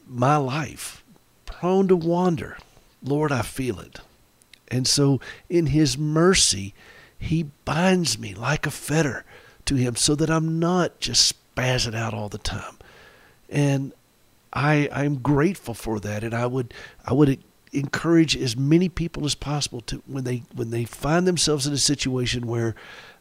[0.08, 1.04] my life.
[1.46, 2.58] Prone to wander.
[3.04, 4.00] Lord, I feel it.
[4.70, 5.20] And so,
[5.50, 6.74] in His mercy,
[7.18, 9.26] He binds me like a fetter
[9.66, 12.78] to Him so that I'm not just spazzing out all the time.
[13.50, 13.94] And
[14.54, 16.74] I I'm grateful for that, and I would
[17.06, 21.68] I would encourage as many people as possible to when they when they find themselves
[21.68, 22.76] in a situation where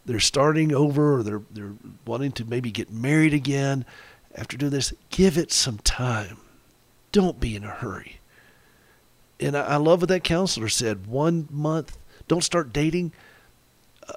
[0.06, 1.74] they're starting over or they're they're
[2.06, 3.84] wanting to maybe get married again
[4.34, 6.38] after doing this, give it some time.
[7.12, 8.20] Don't be in a hurry.
[9.40, 11.06] And I, I love what that counselor said.
[11.06, 11.98] One month,
[12.28, 13.12] don't start dating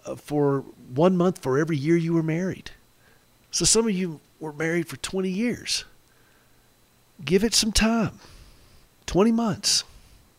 [0.06, 0.62] uh, for
[0.94, 2.72] one month for every year you were married.
[3.52, 5.86] So some of you were married for 20 years
[7.26, 8.20] give it some time
[9.06, 9.84] 20 months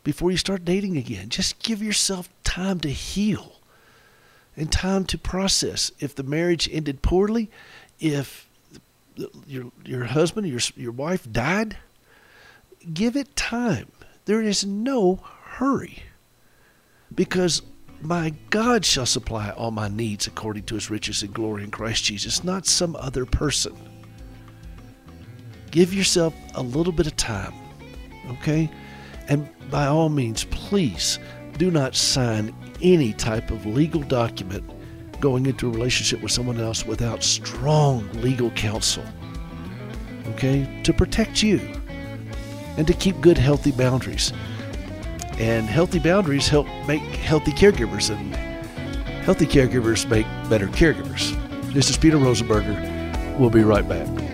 [0.04, 1.28] before you start dating again.
[1.28, 3.52] Just give yourself time to heal.
[4.56, 5.90] and time to process.
[5.98, 7.50] If the marriage ended poorly,
[8.00, 8.46] if
[9.46, 11.76] your your husband your your wife died,
[12.92, 13.90] give it time.
[14.24, 16.02] There is no hurry.
[17.14, 17.62] Because
[18.00, 22.04] my God shall supply all my needs according to his riches and glory in Christ
[22.04, 23.76] Jesus, not some other person.
[25.72, 27.54] Give yourself a little bit of time,
[28.32, 28.70] okay?
[29.28, 31.18] And by all means, please
[31.56, 34.70] do not sign any type of legal document
[35.18, 39.02] going into a relationship with someone else without strong legal counsel,
[40.34, 40.68] okay?
[40.82, 41.58] To protect you
[42.76, 44.30] and to keep good, healthy boundaries.
[45.38, 48.34] And healthy boundaries help make healthy caregivers, and
[49.24, 51.32] healthy caregivers make better caregivers.
[51.72, 53.38] This is Peter Rosenberger.
[53.38, 54.31] We'll be right back.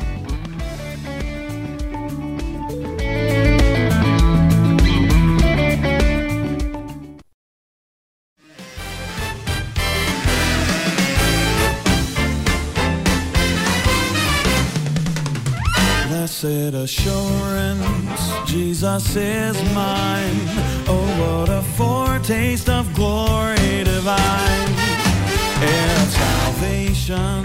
[19.08, 20.34] Jesus is mine.
[20.86, 24.68] Oh, what a foretaste of glory divine.
[25.62, 27.44] And salvation.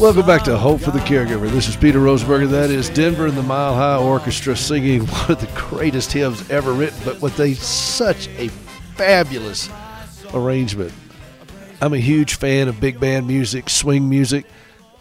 [0.00, 1.48] Welcome back to Hope for the Caregiver.
[1.48, 2.48] This is Peter Rosenberger.
[2.48, 6.72] That is Denver and the Mile High Orchestra singing one of the greatest hymns ever
[6.72, 8.48] written, but with a such a
[8.96, 9.70] fabulous
[10.34, 10.92] arrangement.
[11.80, 14.46] I'm a huge fan of big band music, swing music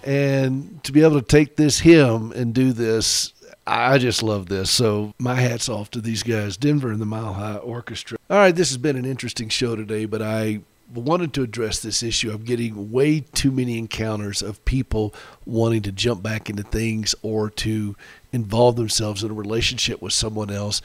[0.04, 3.34] and to be able to take this hymn and do this
[3.70, 4.72] I just love this.
[4.72, 8.18] So my hats off to these guys, Denver and the Mile High Orchestra.
[8.28, 10.62] All right, this has been an interesting show today, but I
[10.92, 15.14] wanted to address this issue of getting way too many encounters of people
[15.46, 17.96] wanting to jump back into things or to
[18.34, 20.82] involve themselves in a relationship with someone else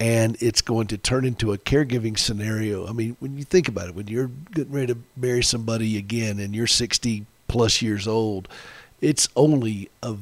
[0.00, 2.86] and it's going to turn into a caregiving scenario.
[2.86, 6.38] I mean, when you think about it, when you're getting ready to marry somebody again
[6.38, 8.48] and you're 60 plus years old,
[9.00, 10.14] it's only a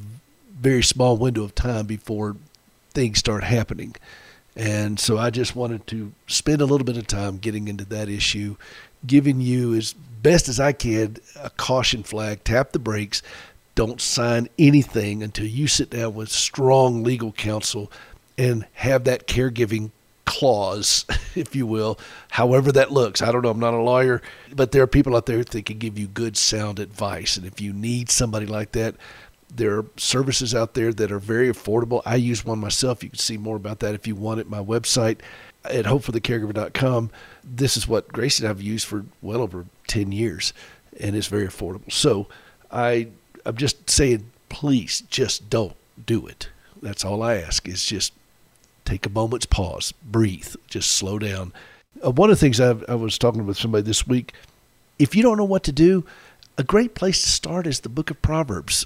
[0.59, 2.35] very small window of time before
[2.93, 3.95] things start happening.
[4.55, 8.09] And so I just wanted to spend a little bit of time getting into that
[8.09, 8.57] issue,
[9.05, 13.21] giving you as best as I can a caution flag, tap the brakes,
[13.75, 17.91] don't sign anything until you sit down with strong legal counsel
[18.35, 19.91] and have that caregiving
[20.25, 21.05] clause,
[21.35, 21.99] if you will,
[22.31, 23.21] however that looks.
[23.21, 23.51] I don't know.
[23.51, 26.35] I'm not a lawyer, but there are people out there that can give you good,
[26.35, 27.37] sound advice.
[27.37, 28.95] And if you need somebody like that,
[29.53, 32.01] there are services out there that are very affordable.
[32.05, 33.03] I use one myself.
[33.03, 34.49] You can see more about that if you want it.
[34.49, 35.19] My website
[35.63, 37.11] at hopeforthecaregiver.com.
[37.43, 40.53] This is what Gracie and I have used for well over 10 years,
[40.99, 41.91] and it's very affordable.
[41.91, 42.27] So
[42.71, 43.07] I,
[43.45, 45.75] I'm just saying, please just don't
[46.05, 46.49] do it.
[46.81, 48.13] That's all I ask is just
[48.85, 51.53] take a moment's pause, breathe, just slow down.
[52.05, 54.33] Uh, one of the things I've, I was talking with somebody this week,
[54.99, 56.05] if you don't know what to do,
[56.57, 58.85] a great place to start is the book of Proverbs.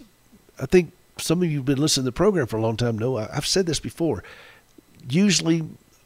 [0.61, 2.97] I think some of you have been listening to the program for a long time
[2.97, 4.23] know I've said this before.
[5.09, 5.63] Usually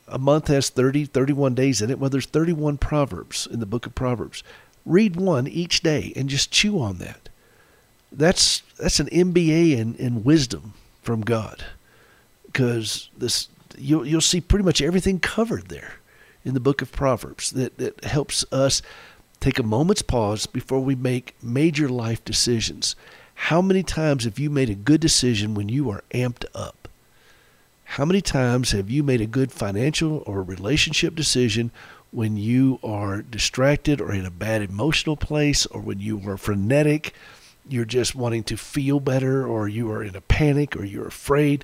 [0.08, 2.00] a month has 30, 31 days in it.
[2.00, 4.44] Well, there's 31 Proverbs in the book of Proverbs.
[4.86, 7.30] Read one each day and just chew on that.
[8.12, 11.66] That's that's an MBA in, in wisdom from God.
[12.46, 15.96] Because this you'll you'll see pretty much everything covered there
[16.46, 18.82] in the book of Proverbs that, that helps us
[19.40, 22.96] take a moment's pause before we make major life decisions.
[23.36, 26.88] How many times have you made a good decision when you are amped up?
[27.84, 31.70] How many times have you made a good financial or relationship decision
[32.12, 37.14] when you are distracted or in a bad emotional place or when you are frenetic,
[37.68, 41.64] you're just wanting to feel better or you are in a panic or you're afraid?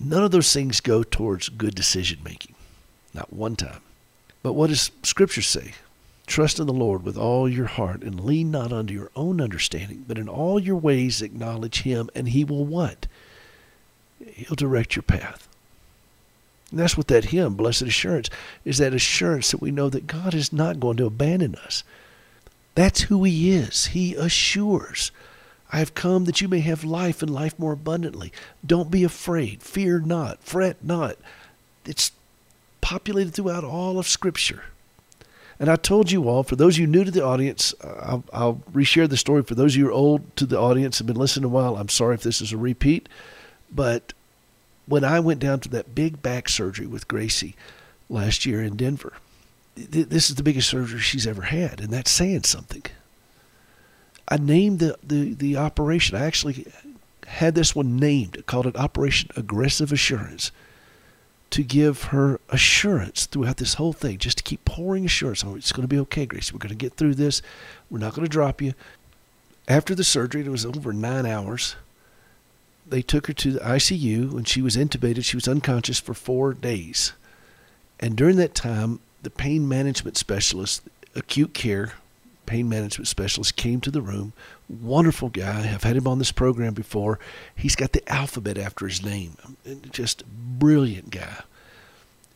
[0.00, 2.54] None of those things go towards good decision making.
[3.12, 3.82] Not one time.
[4.42, 5.74] But what does Scripture say?
[6.26, 10.04] Trust in the Lord with all your heart and lean not unto your own understanding,
[10.06, 13.06] but in all your ways acknowledge Him, and He will what?
[14.24, 15.48] He'll direct your path.
[16.70, 18.30] And that's what that hymn, Blessed Assurance,
[18.64, 21.84] is that assurance that we know that God is not going to abandon us.
[22.74, 23.86] That's who He is.
[23.86, 25.10] He assures.
[25.70, 28.32] I have come that you may have life and life more abundantly.
[28.64, 29.62] Don't be afraid.
[29.62, 30.42] Fear not.
[30.42, 31.16] Fret not.
[31.84, 32.12] It's
[32.80, 34.64] populated throughout all of Scripture.
[35.62, 38.24] And I told you all, for those of you new to the audience, uh, I'll,
[38.32, 39.44] I'll reshare the story.
[39.44, 41.76] For those of you who are old to the audience and been listening a while,
[41.76, 43.08] I'm sorry if this is a repeat.
[43.70, 44.12] But
[44.86, 47.54] when I went down to that big back surgery with Gracie
[48.10, 49.12] last year in Denver,
[49.76, 52.82] th- this is the biggest surgery she's ever had, and that's saying something.
[54.26, 56.16] I named the, the, the operation.
[56.16, 56.66] I actually
[57.28, 60.50] had this one named, called it Operation Aggressive Assurance.
[61.52, 65.44] To give her assurance throughout this whole thing, just to keep pouring assurance.
[65.44, 66.52] Oh, it's going to be okay, Gracie.
[66.52, 67.42] We're going to get through this.
[67.90, 68.74] We're not going to drop you.
[69.68, 71.76] After the surgery, it was over nine hours.
[72.86, 75.24] They took her to the ICU and she was intubated.
[75.24, 77.12] She was unconscious for four days.
[78.00, 80.82] And during that time, the pain management specialist,
[81.14, 81.92] acute care
[82.46, 84.32] pain management specialist, came to the room.
[84.68, 85.70] Wonderful guy.
[85.72, 87.18] I've had him on this program before.
[87.54, 89.36] He's got the alphabet after his name.
[89.90, 91.42] Just brilliant guy.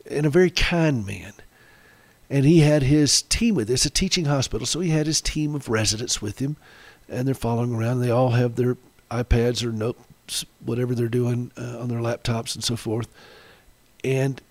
[0.09, 1.33] And a very kind man.
[2.29, 5.55] And he had his team with It's a teaching hospital, so he had his team
[5.55, 6.57] of residents with him,
[7.07, 8.01] and they're following around.
[8.01, 8.77] They all have their
[9.09, 13.07] iPads or notes, whatever they're doing uh, on their laptops and so forth.
[14.03, 14.41] And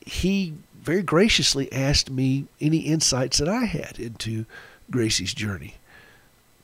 [0.00, 4.46] he very graciously asked me any insights that I had into
[4.90, 5.74] Gracie's journey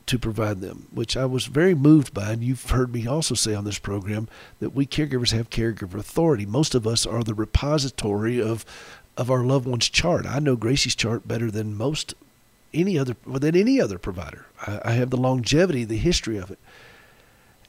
[0.06, 2.32] to provide them, which I was very moved by.
[2.32, 4.28] And you've heard me also say on this program
[4.60, 6.44] that we caregivers have caregiver authority.
[6.44, 8.64] Most of us are the repository of
[9.16, 10.26] of our loved one's chart.
[10.26, 12.14] I know Gracie's chart better than most
[12.72, 14.46] any other than any other provider.
[14.66, 16.58] I, I have the longevity, the history of it,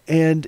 [0.07, 0.47] and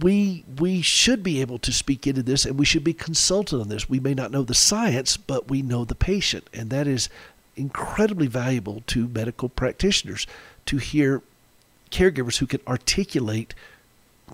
[0.00, 3.68] we we should be able to speak into this and we should be consulted on
[3.68, 3.88] this.
[3.88, 7.08] We may not know the science, but we know the patient, and that is
[7.56, 10.26] incredibly valuable to medical practitioners
[10.66, 11.22] to hear
[11.90, 13.54] caregivers who can articulate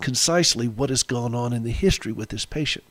[0.00, 2.84] concisely what has gone on in the history with this patient.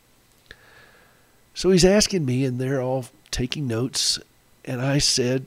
[1.54, 4.20] So he's asking me, and they're all taking notes,
[4.66, 5.46] and I said,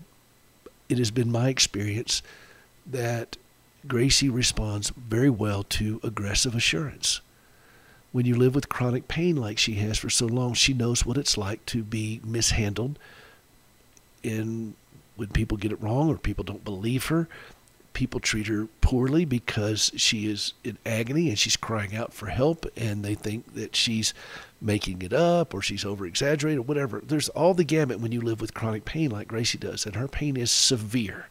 [0.88, 2.22] It has been my experience
[2.86, 3.36] that
[3.86, 7.20] Gracie responds very well to aggressive assurance.
[8.12, 11.16] When you live with chronic pain like she has for so long, she knows what
[11.16, 12.98] it's like to be mishandled.
[14.22, 14.74] And
[15.16, 17.28] when people get it wrong or people don't believe her,
[17.92, 22.66] people treat her poorly because she is in agony and she's crying out for help
[22.76, 24.14] and they think that she's
[24.60, 27.02] making it up or she's over exaggerated, or whatever.
[27.04, 30.08] There's all the gamut when you live with chronic pain like Gracie does, and her
[30.08, 31.28] pain is severe.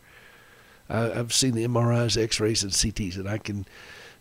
[0.89, 3.65] I, I've seen the MRIs, X-rays, and CTs, and I can.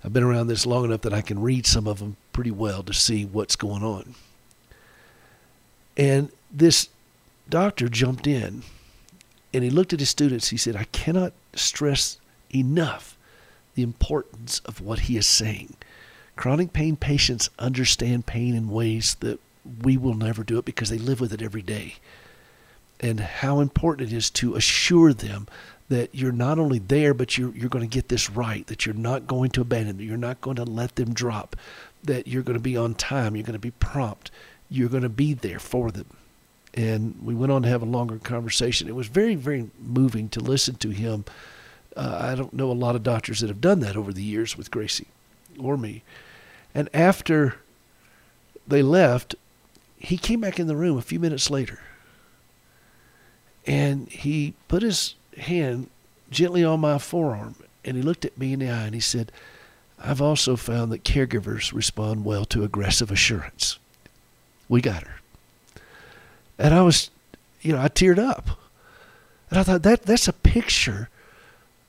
[0.05, 2.85] I've been around this long enough that I can read some of them pretty well
[2.85, 4.15] to see what's going on.
[5.97, 6.89] And this
[7.51, 8.63] doctor jumped in
[9.53, 10.49] and he looked at his students.
[10.49, 12.19] He said, I cannot stress
[12.55, 13.17] enough
[13.75, 15.77] the importance of what he is saying.
[16.37, 19.41] Chronic pain patients understand pain in ways that
[19.83, 21.97] we will never do it because they live with it every day.
[23.01, 25.47] And how important it is to assure them
[25.89, 28.95] that you're not only there, but you're, you're going to get this right, that you're
[28.95, 31.57] not going to abandon them, you're not going to let them drop,
[32.05, 34.31] that you're going to be on time, you're going to be prompt,
[34.69, 36.07] you're going to be there for them.
[36.75, 38.89] And we went on to have a longer conversation.
[38.89, 41.25] It was very, very moving to listen to him.
[41.97, 44.57] Uh, I don't know a lot of doctors that have done that over the years
[44.57, 45.09] with Gracie
[45.59, 46.03] or me.
[46.75, 47.57] And after
[48.67, 49.35] they left,
[49.97, 51.81] he came back in the room a few minutes later.
[53.67, 55.91] And he put his hand
[56.31, 59.33] gently on my forearm and he looked at me in the eye and he said,
[59.99, 63.79] I've also found that caregivers respond well to aggressive assurance.
[64.69, 65.18] We got her.
[66.59, 67.11] And I was,
[67.61, 68.51] you know, I teared up.
[69.51, 71.09] And I thought that that's a picture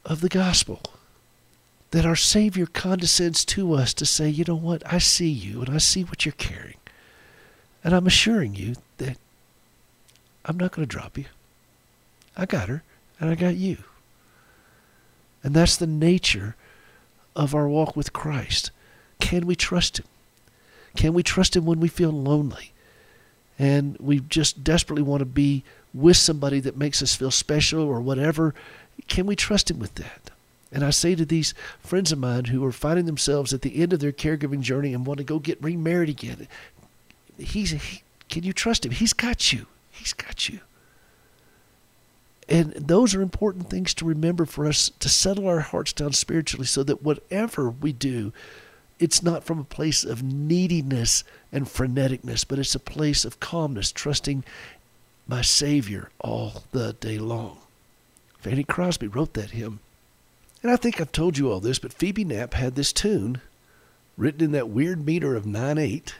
[0.05, 0.81] of the gospel.
[1.91, 5.73] That our Savior condescends to us to say, you know what, I see you and
[5.73, 6.77] I see what you're carrying.
[7.83, 9.17] And I'm assuring you that
[10.45, 11.25] I'm not going to drop you.
[12.37, 12.83] I got her
[13.19, 13.77] and I got you.
[15.43, 16.55] And that's the nature
[17.35, 18.71] of our walk with Christ.
[19.19, 20.05] Can we trust Him?
[20.95, 22.73] Can we trust Him when we feel lonely?
[23.59, 27.99] And we just desperately want to be with somebody that makes us feel special or
[27.99, 28.55] whatever,
[29.07, 30.31] can we trust Him with that?
[30.71, 33.91] And I say to these friends of mine who are finding themselves at the end
[33.91, 36.47] of their caregiving journey and want to go get remarried again,
[37.37, 38.91] he's he, can you trust him?
[38.91, 39.65] He's got you.
[39.91, 40.59] He's got you.
[42.47, 46.65] And those are important things to remember for us to settle our hearts down spiritually
[46.65, 48.31] so that whatever we do,
[48.99, 53.91] it's not from a place of neediness and freneticness, but it's a place of calmness,
[53.91, 54.43] trusting
[55.27, 57.59] my Savior all the day long.
[58.39, 59.79] Fanny Crosby wrote that hymn.
[60.61, 63.41] And I think I've told you all this, but Phoebe Knapp had this tune
[64.17, 66.15] written in that weird meter of 9 8.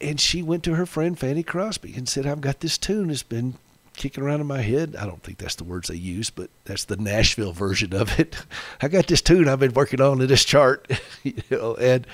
[0.00, 3.10] And she went to her friend Fanny Crosby and said, I've got this tune.
[3.10, 3.54] It's been
[3.96, 4.96] kicking around in my head.
[4.96, 8.36] I don't think that's the words they use, but that's the Nashville version of it.
[8.82, 10.90] I got this tune I've been working on in this chart,
[11.22, 12.06] you know, and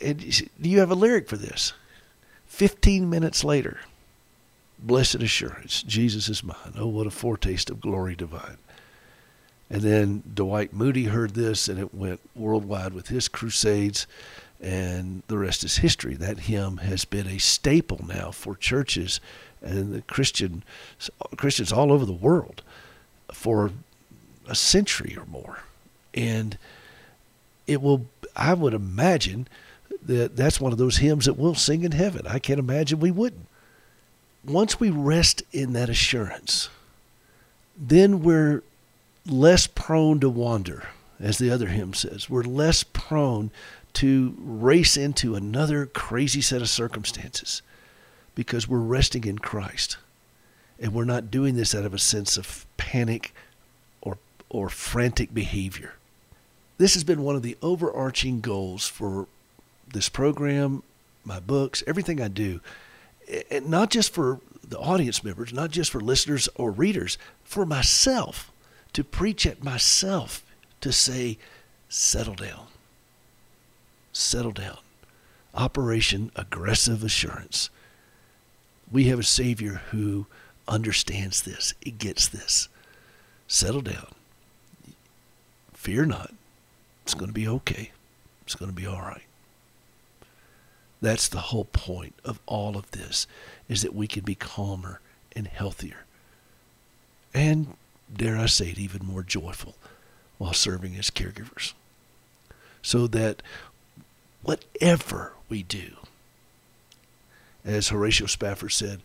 [0.00, 1.72] and do you have a lyric for this?
[2.46, 3.80] Fifteen minutes later,
[4.78, 6.74] blessed assurance, Jesus is mine.
[6.76, 8.56] Oh, what a foretaste of glory divine.
[9.68, 14.06] And then Dwight Moody heard this, and it went worldwide with his crusades.
[14.60, 16.14] and the rest is history.
[16.14, 19.20] That hymn has been a staple now for churches
[19.62, 20.62] and the Christian
[21.36, 22.62] Christians all over the world
[23.32, 23.70] for
[24.48, 25.60] a century or more,
[26.14, 26.56] and
[27.66, 28.06] it will.
[28.36, 29.48] I would imagine
[30.02, 32.26] that that's one of those hymns that we'll sing in heaven.
[32.26, 33.46] I can't imagine we wouldn't.
[34.44, 36.70] Once we rest in that assurance,
[37.76, 38.62] then we're
[39.26, 40.88] less prone to wander,
[41.18, 42.30] as the other hymn says.
[42.30, 43.50] We're less prone
[43.94, 47.62] to race into another crazy set of circumstances
[48.40, 49.98] because we're resting in Christ.
[50.78, 53.34] And we're not doing this out of a sense of panic
[54.00, 54.16] or,
[54.48, 55.96] or frantic behavior.
[56.78, 59.28] This has been one of the overarching goals for
[59.92, 60.82] this program,
[61.22, 62.62] my books, everything I do.
[63.50, 68.50] And not just for the audience members, not just for listeners or readers, for myself,
[68.94, 70.42] to preach at myself,
[70.80, 71.36] to say,
[71.90, 72.68] settle down
[74.12, 74.78] settle down.
[75.54, 77.70] Operation Aggressive Assurance.
[78.90, 80.26] We have a Savior who
[80.66, 82.68] understands this, he gets this.
[83.48, 84.12] Settle down.
[85.72, 86.32] Fear not.
[87.02, 87.90] It's going to be okay.
[88.42, 89.24] It's going to be all right.
[91.02, 93.26] That's the whole point of all of this
[93.68, 95.00] is that we can be calmer
[95.34, 96.04] and healthier.
[97.32, 97.76] And
[98.14, 99.76] dare I say it even more joyful
[100.38, 101.72] while serving as caregivers.
[102.82, 103.42] So that
[104.42, 105.96] whatever we do.
[107.64, 109.00] As Horatio Spafford said,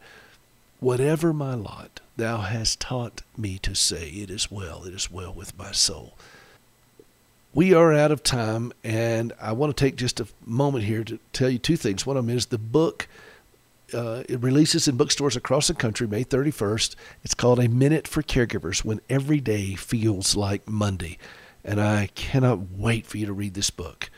[0.79, 5.33] Whatever my lot, thou hast taught me to say, It is well, it is well
[5.33, 6.15] with my soul.
[7.53, 11.19] We are out of time, and I want to take just a moment here to
[11.31, 12.05] tell you two things.
[12.05, 13.07] One of them is the book.
[13.93, 16.95] Uh, it releases in bookstores across the country May 31st.
[17.23, 21.17] It's called A Minute for Caregivers When Every Day Feels Like Monday.
[21.63, 24.09] And I cannot wait for you to read this book.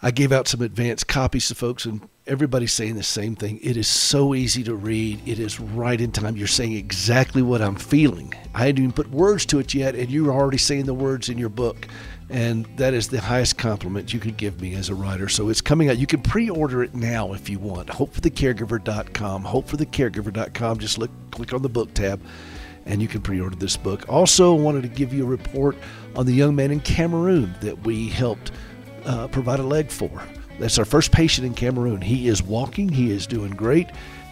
[0.00, 3.58] I gave out some advanced copies to folks, and everybody's saying the same thing.
[3.62, 5.20] It is so easy to read.
[5.26, 6.36] It is right in time.
[6.36, 8.32] You're saying exactly what I'm feeling.
[8.54, 11.36] I hadn't even put words to it yet, and you're already saying the words in
[11.36, 11.88] your book.
[12.30, 15.28] And that is the highest compliment you could give me as a writer.
[15.28, 15.98] So it's coming out.
[15.98, 17.88] You can pre order it now if you want.
[17.88, 19.44] HopeForTheCaregiver.com.
[19.44, 20.78] HopeForTheCaregiver.com.
[20.78, 22.20] Just look, click on the book tab
[22.84, 24.04] and you can pre order this book.
[24.08, 25.76] Also, wanted to give you a report
[26.14, 28.52] on the young man in Cameroon that we helped
[29.04, 30.10] uh, provide a leg for.
[30.58, 32.00] That's our first patient in Cameroon.
[32.00, 33.88] He is walking, he is doing great.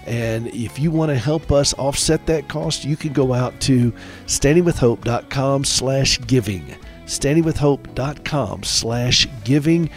[0.06, 3.92] And if you want to help us offset that cost, you can go out to
[4.26, 6.64] standingwithhope.com slash giving.
[7.06, 9.90] Standingwithhope.com slash giving.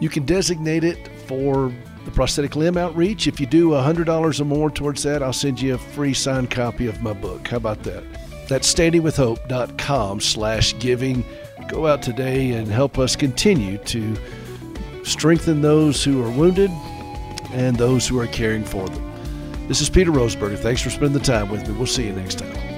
[0.00, 1.72] You can designate it for
[2.04, 3.26] the prosthetic limb outreach.
[3.28, 6.86] If you do $100 or more towards that, I'll send you a free signed copy
[6.86, 7.46] of my book.
[7.46, 8.02] How about that?
[8.48, 11.24] That's standingwithhope.com slash giving
[11.68, 14.16] go out today and help us continue to
[15.04, 16.70] strengthen those who are wounded
[17.52, 19.04] and those who are caring for them.
[19.68, 20.58] This is Peter Rosenberger.
[20.58, 21.74] Thanks for spending the time with me.
[21.76, 22.77] We'll see you next time.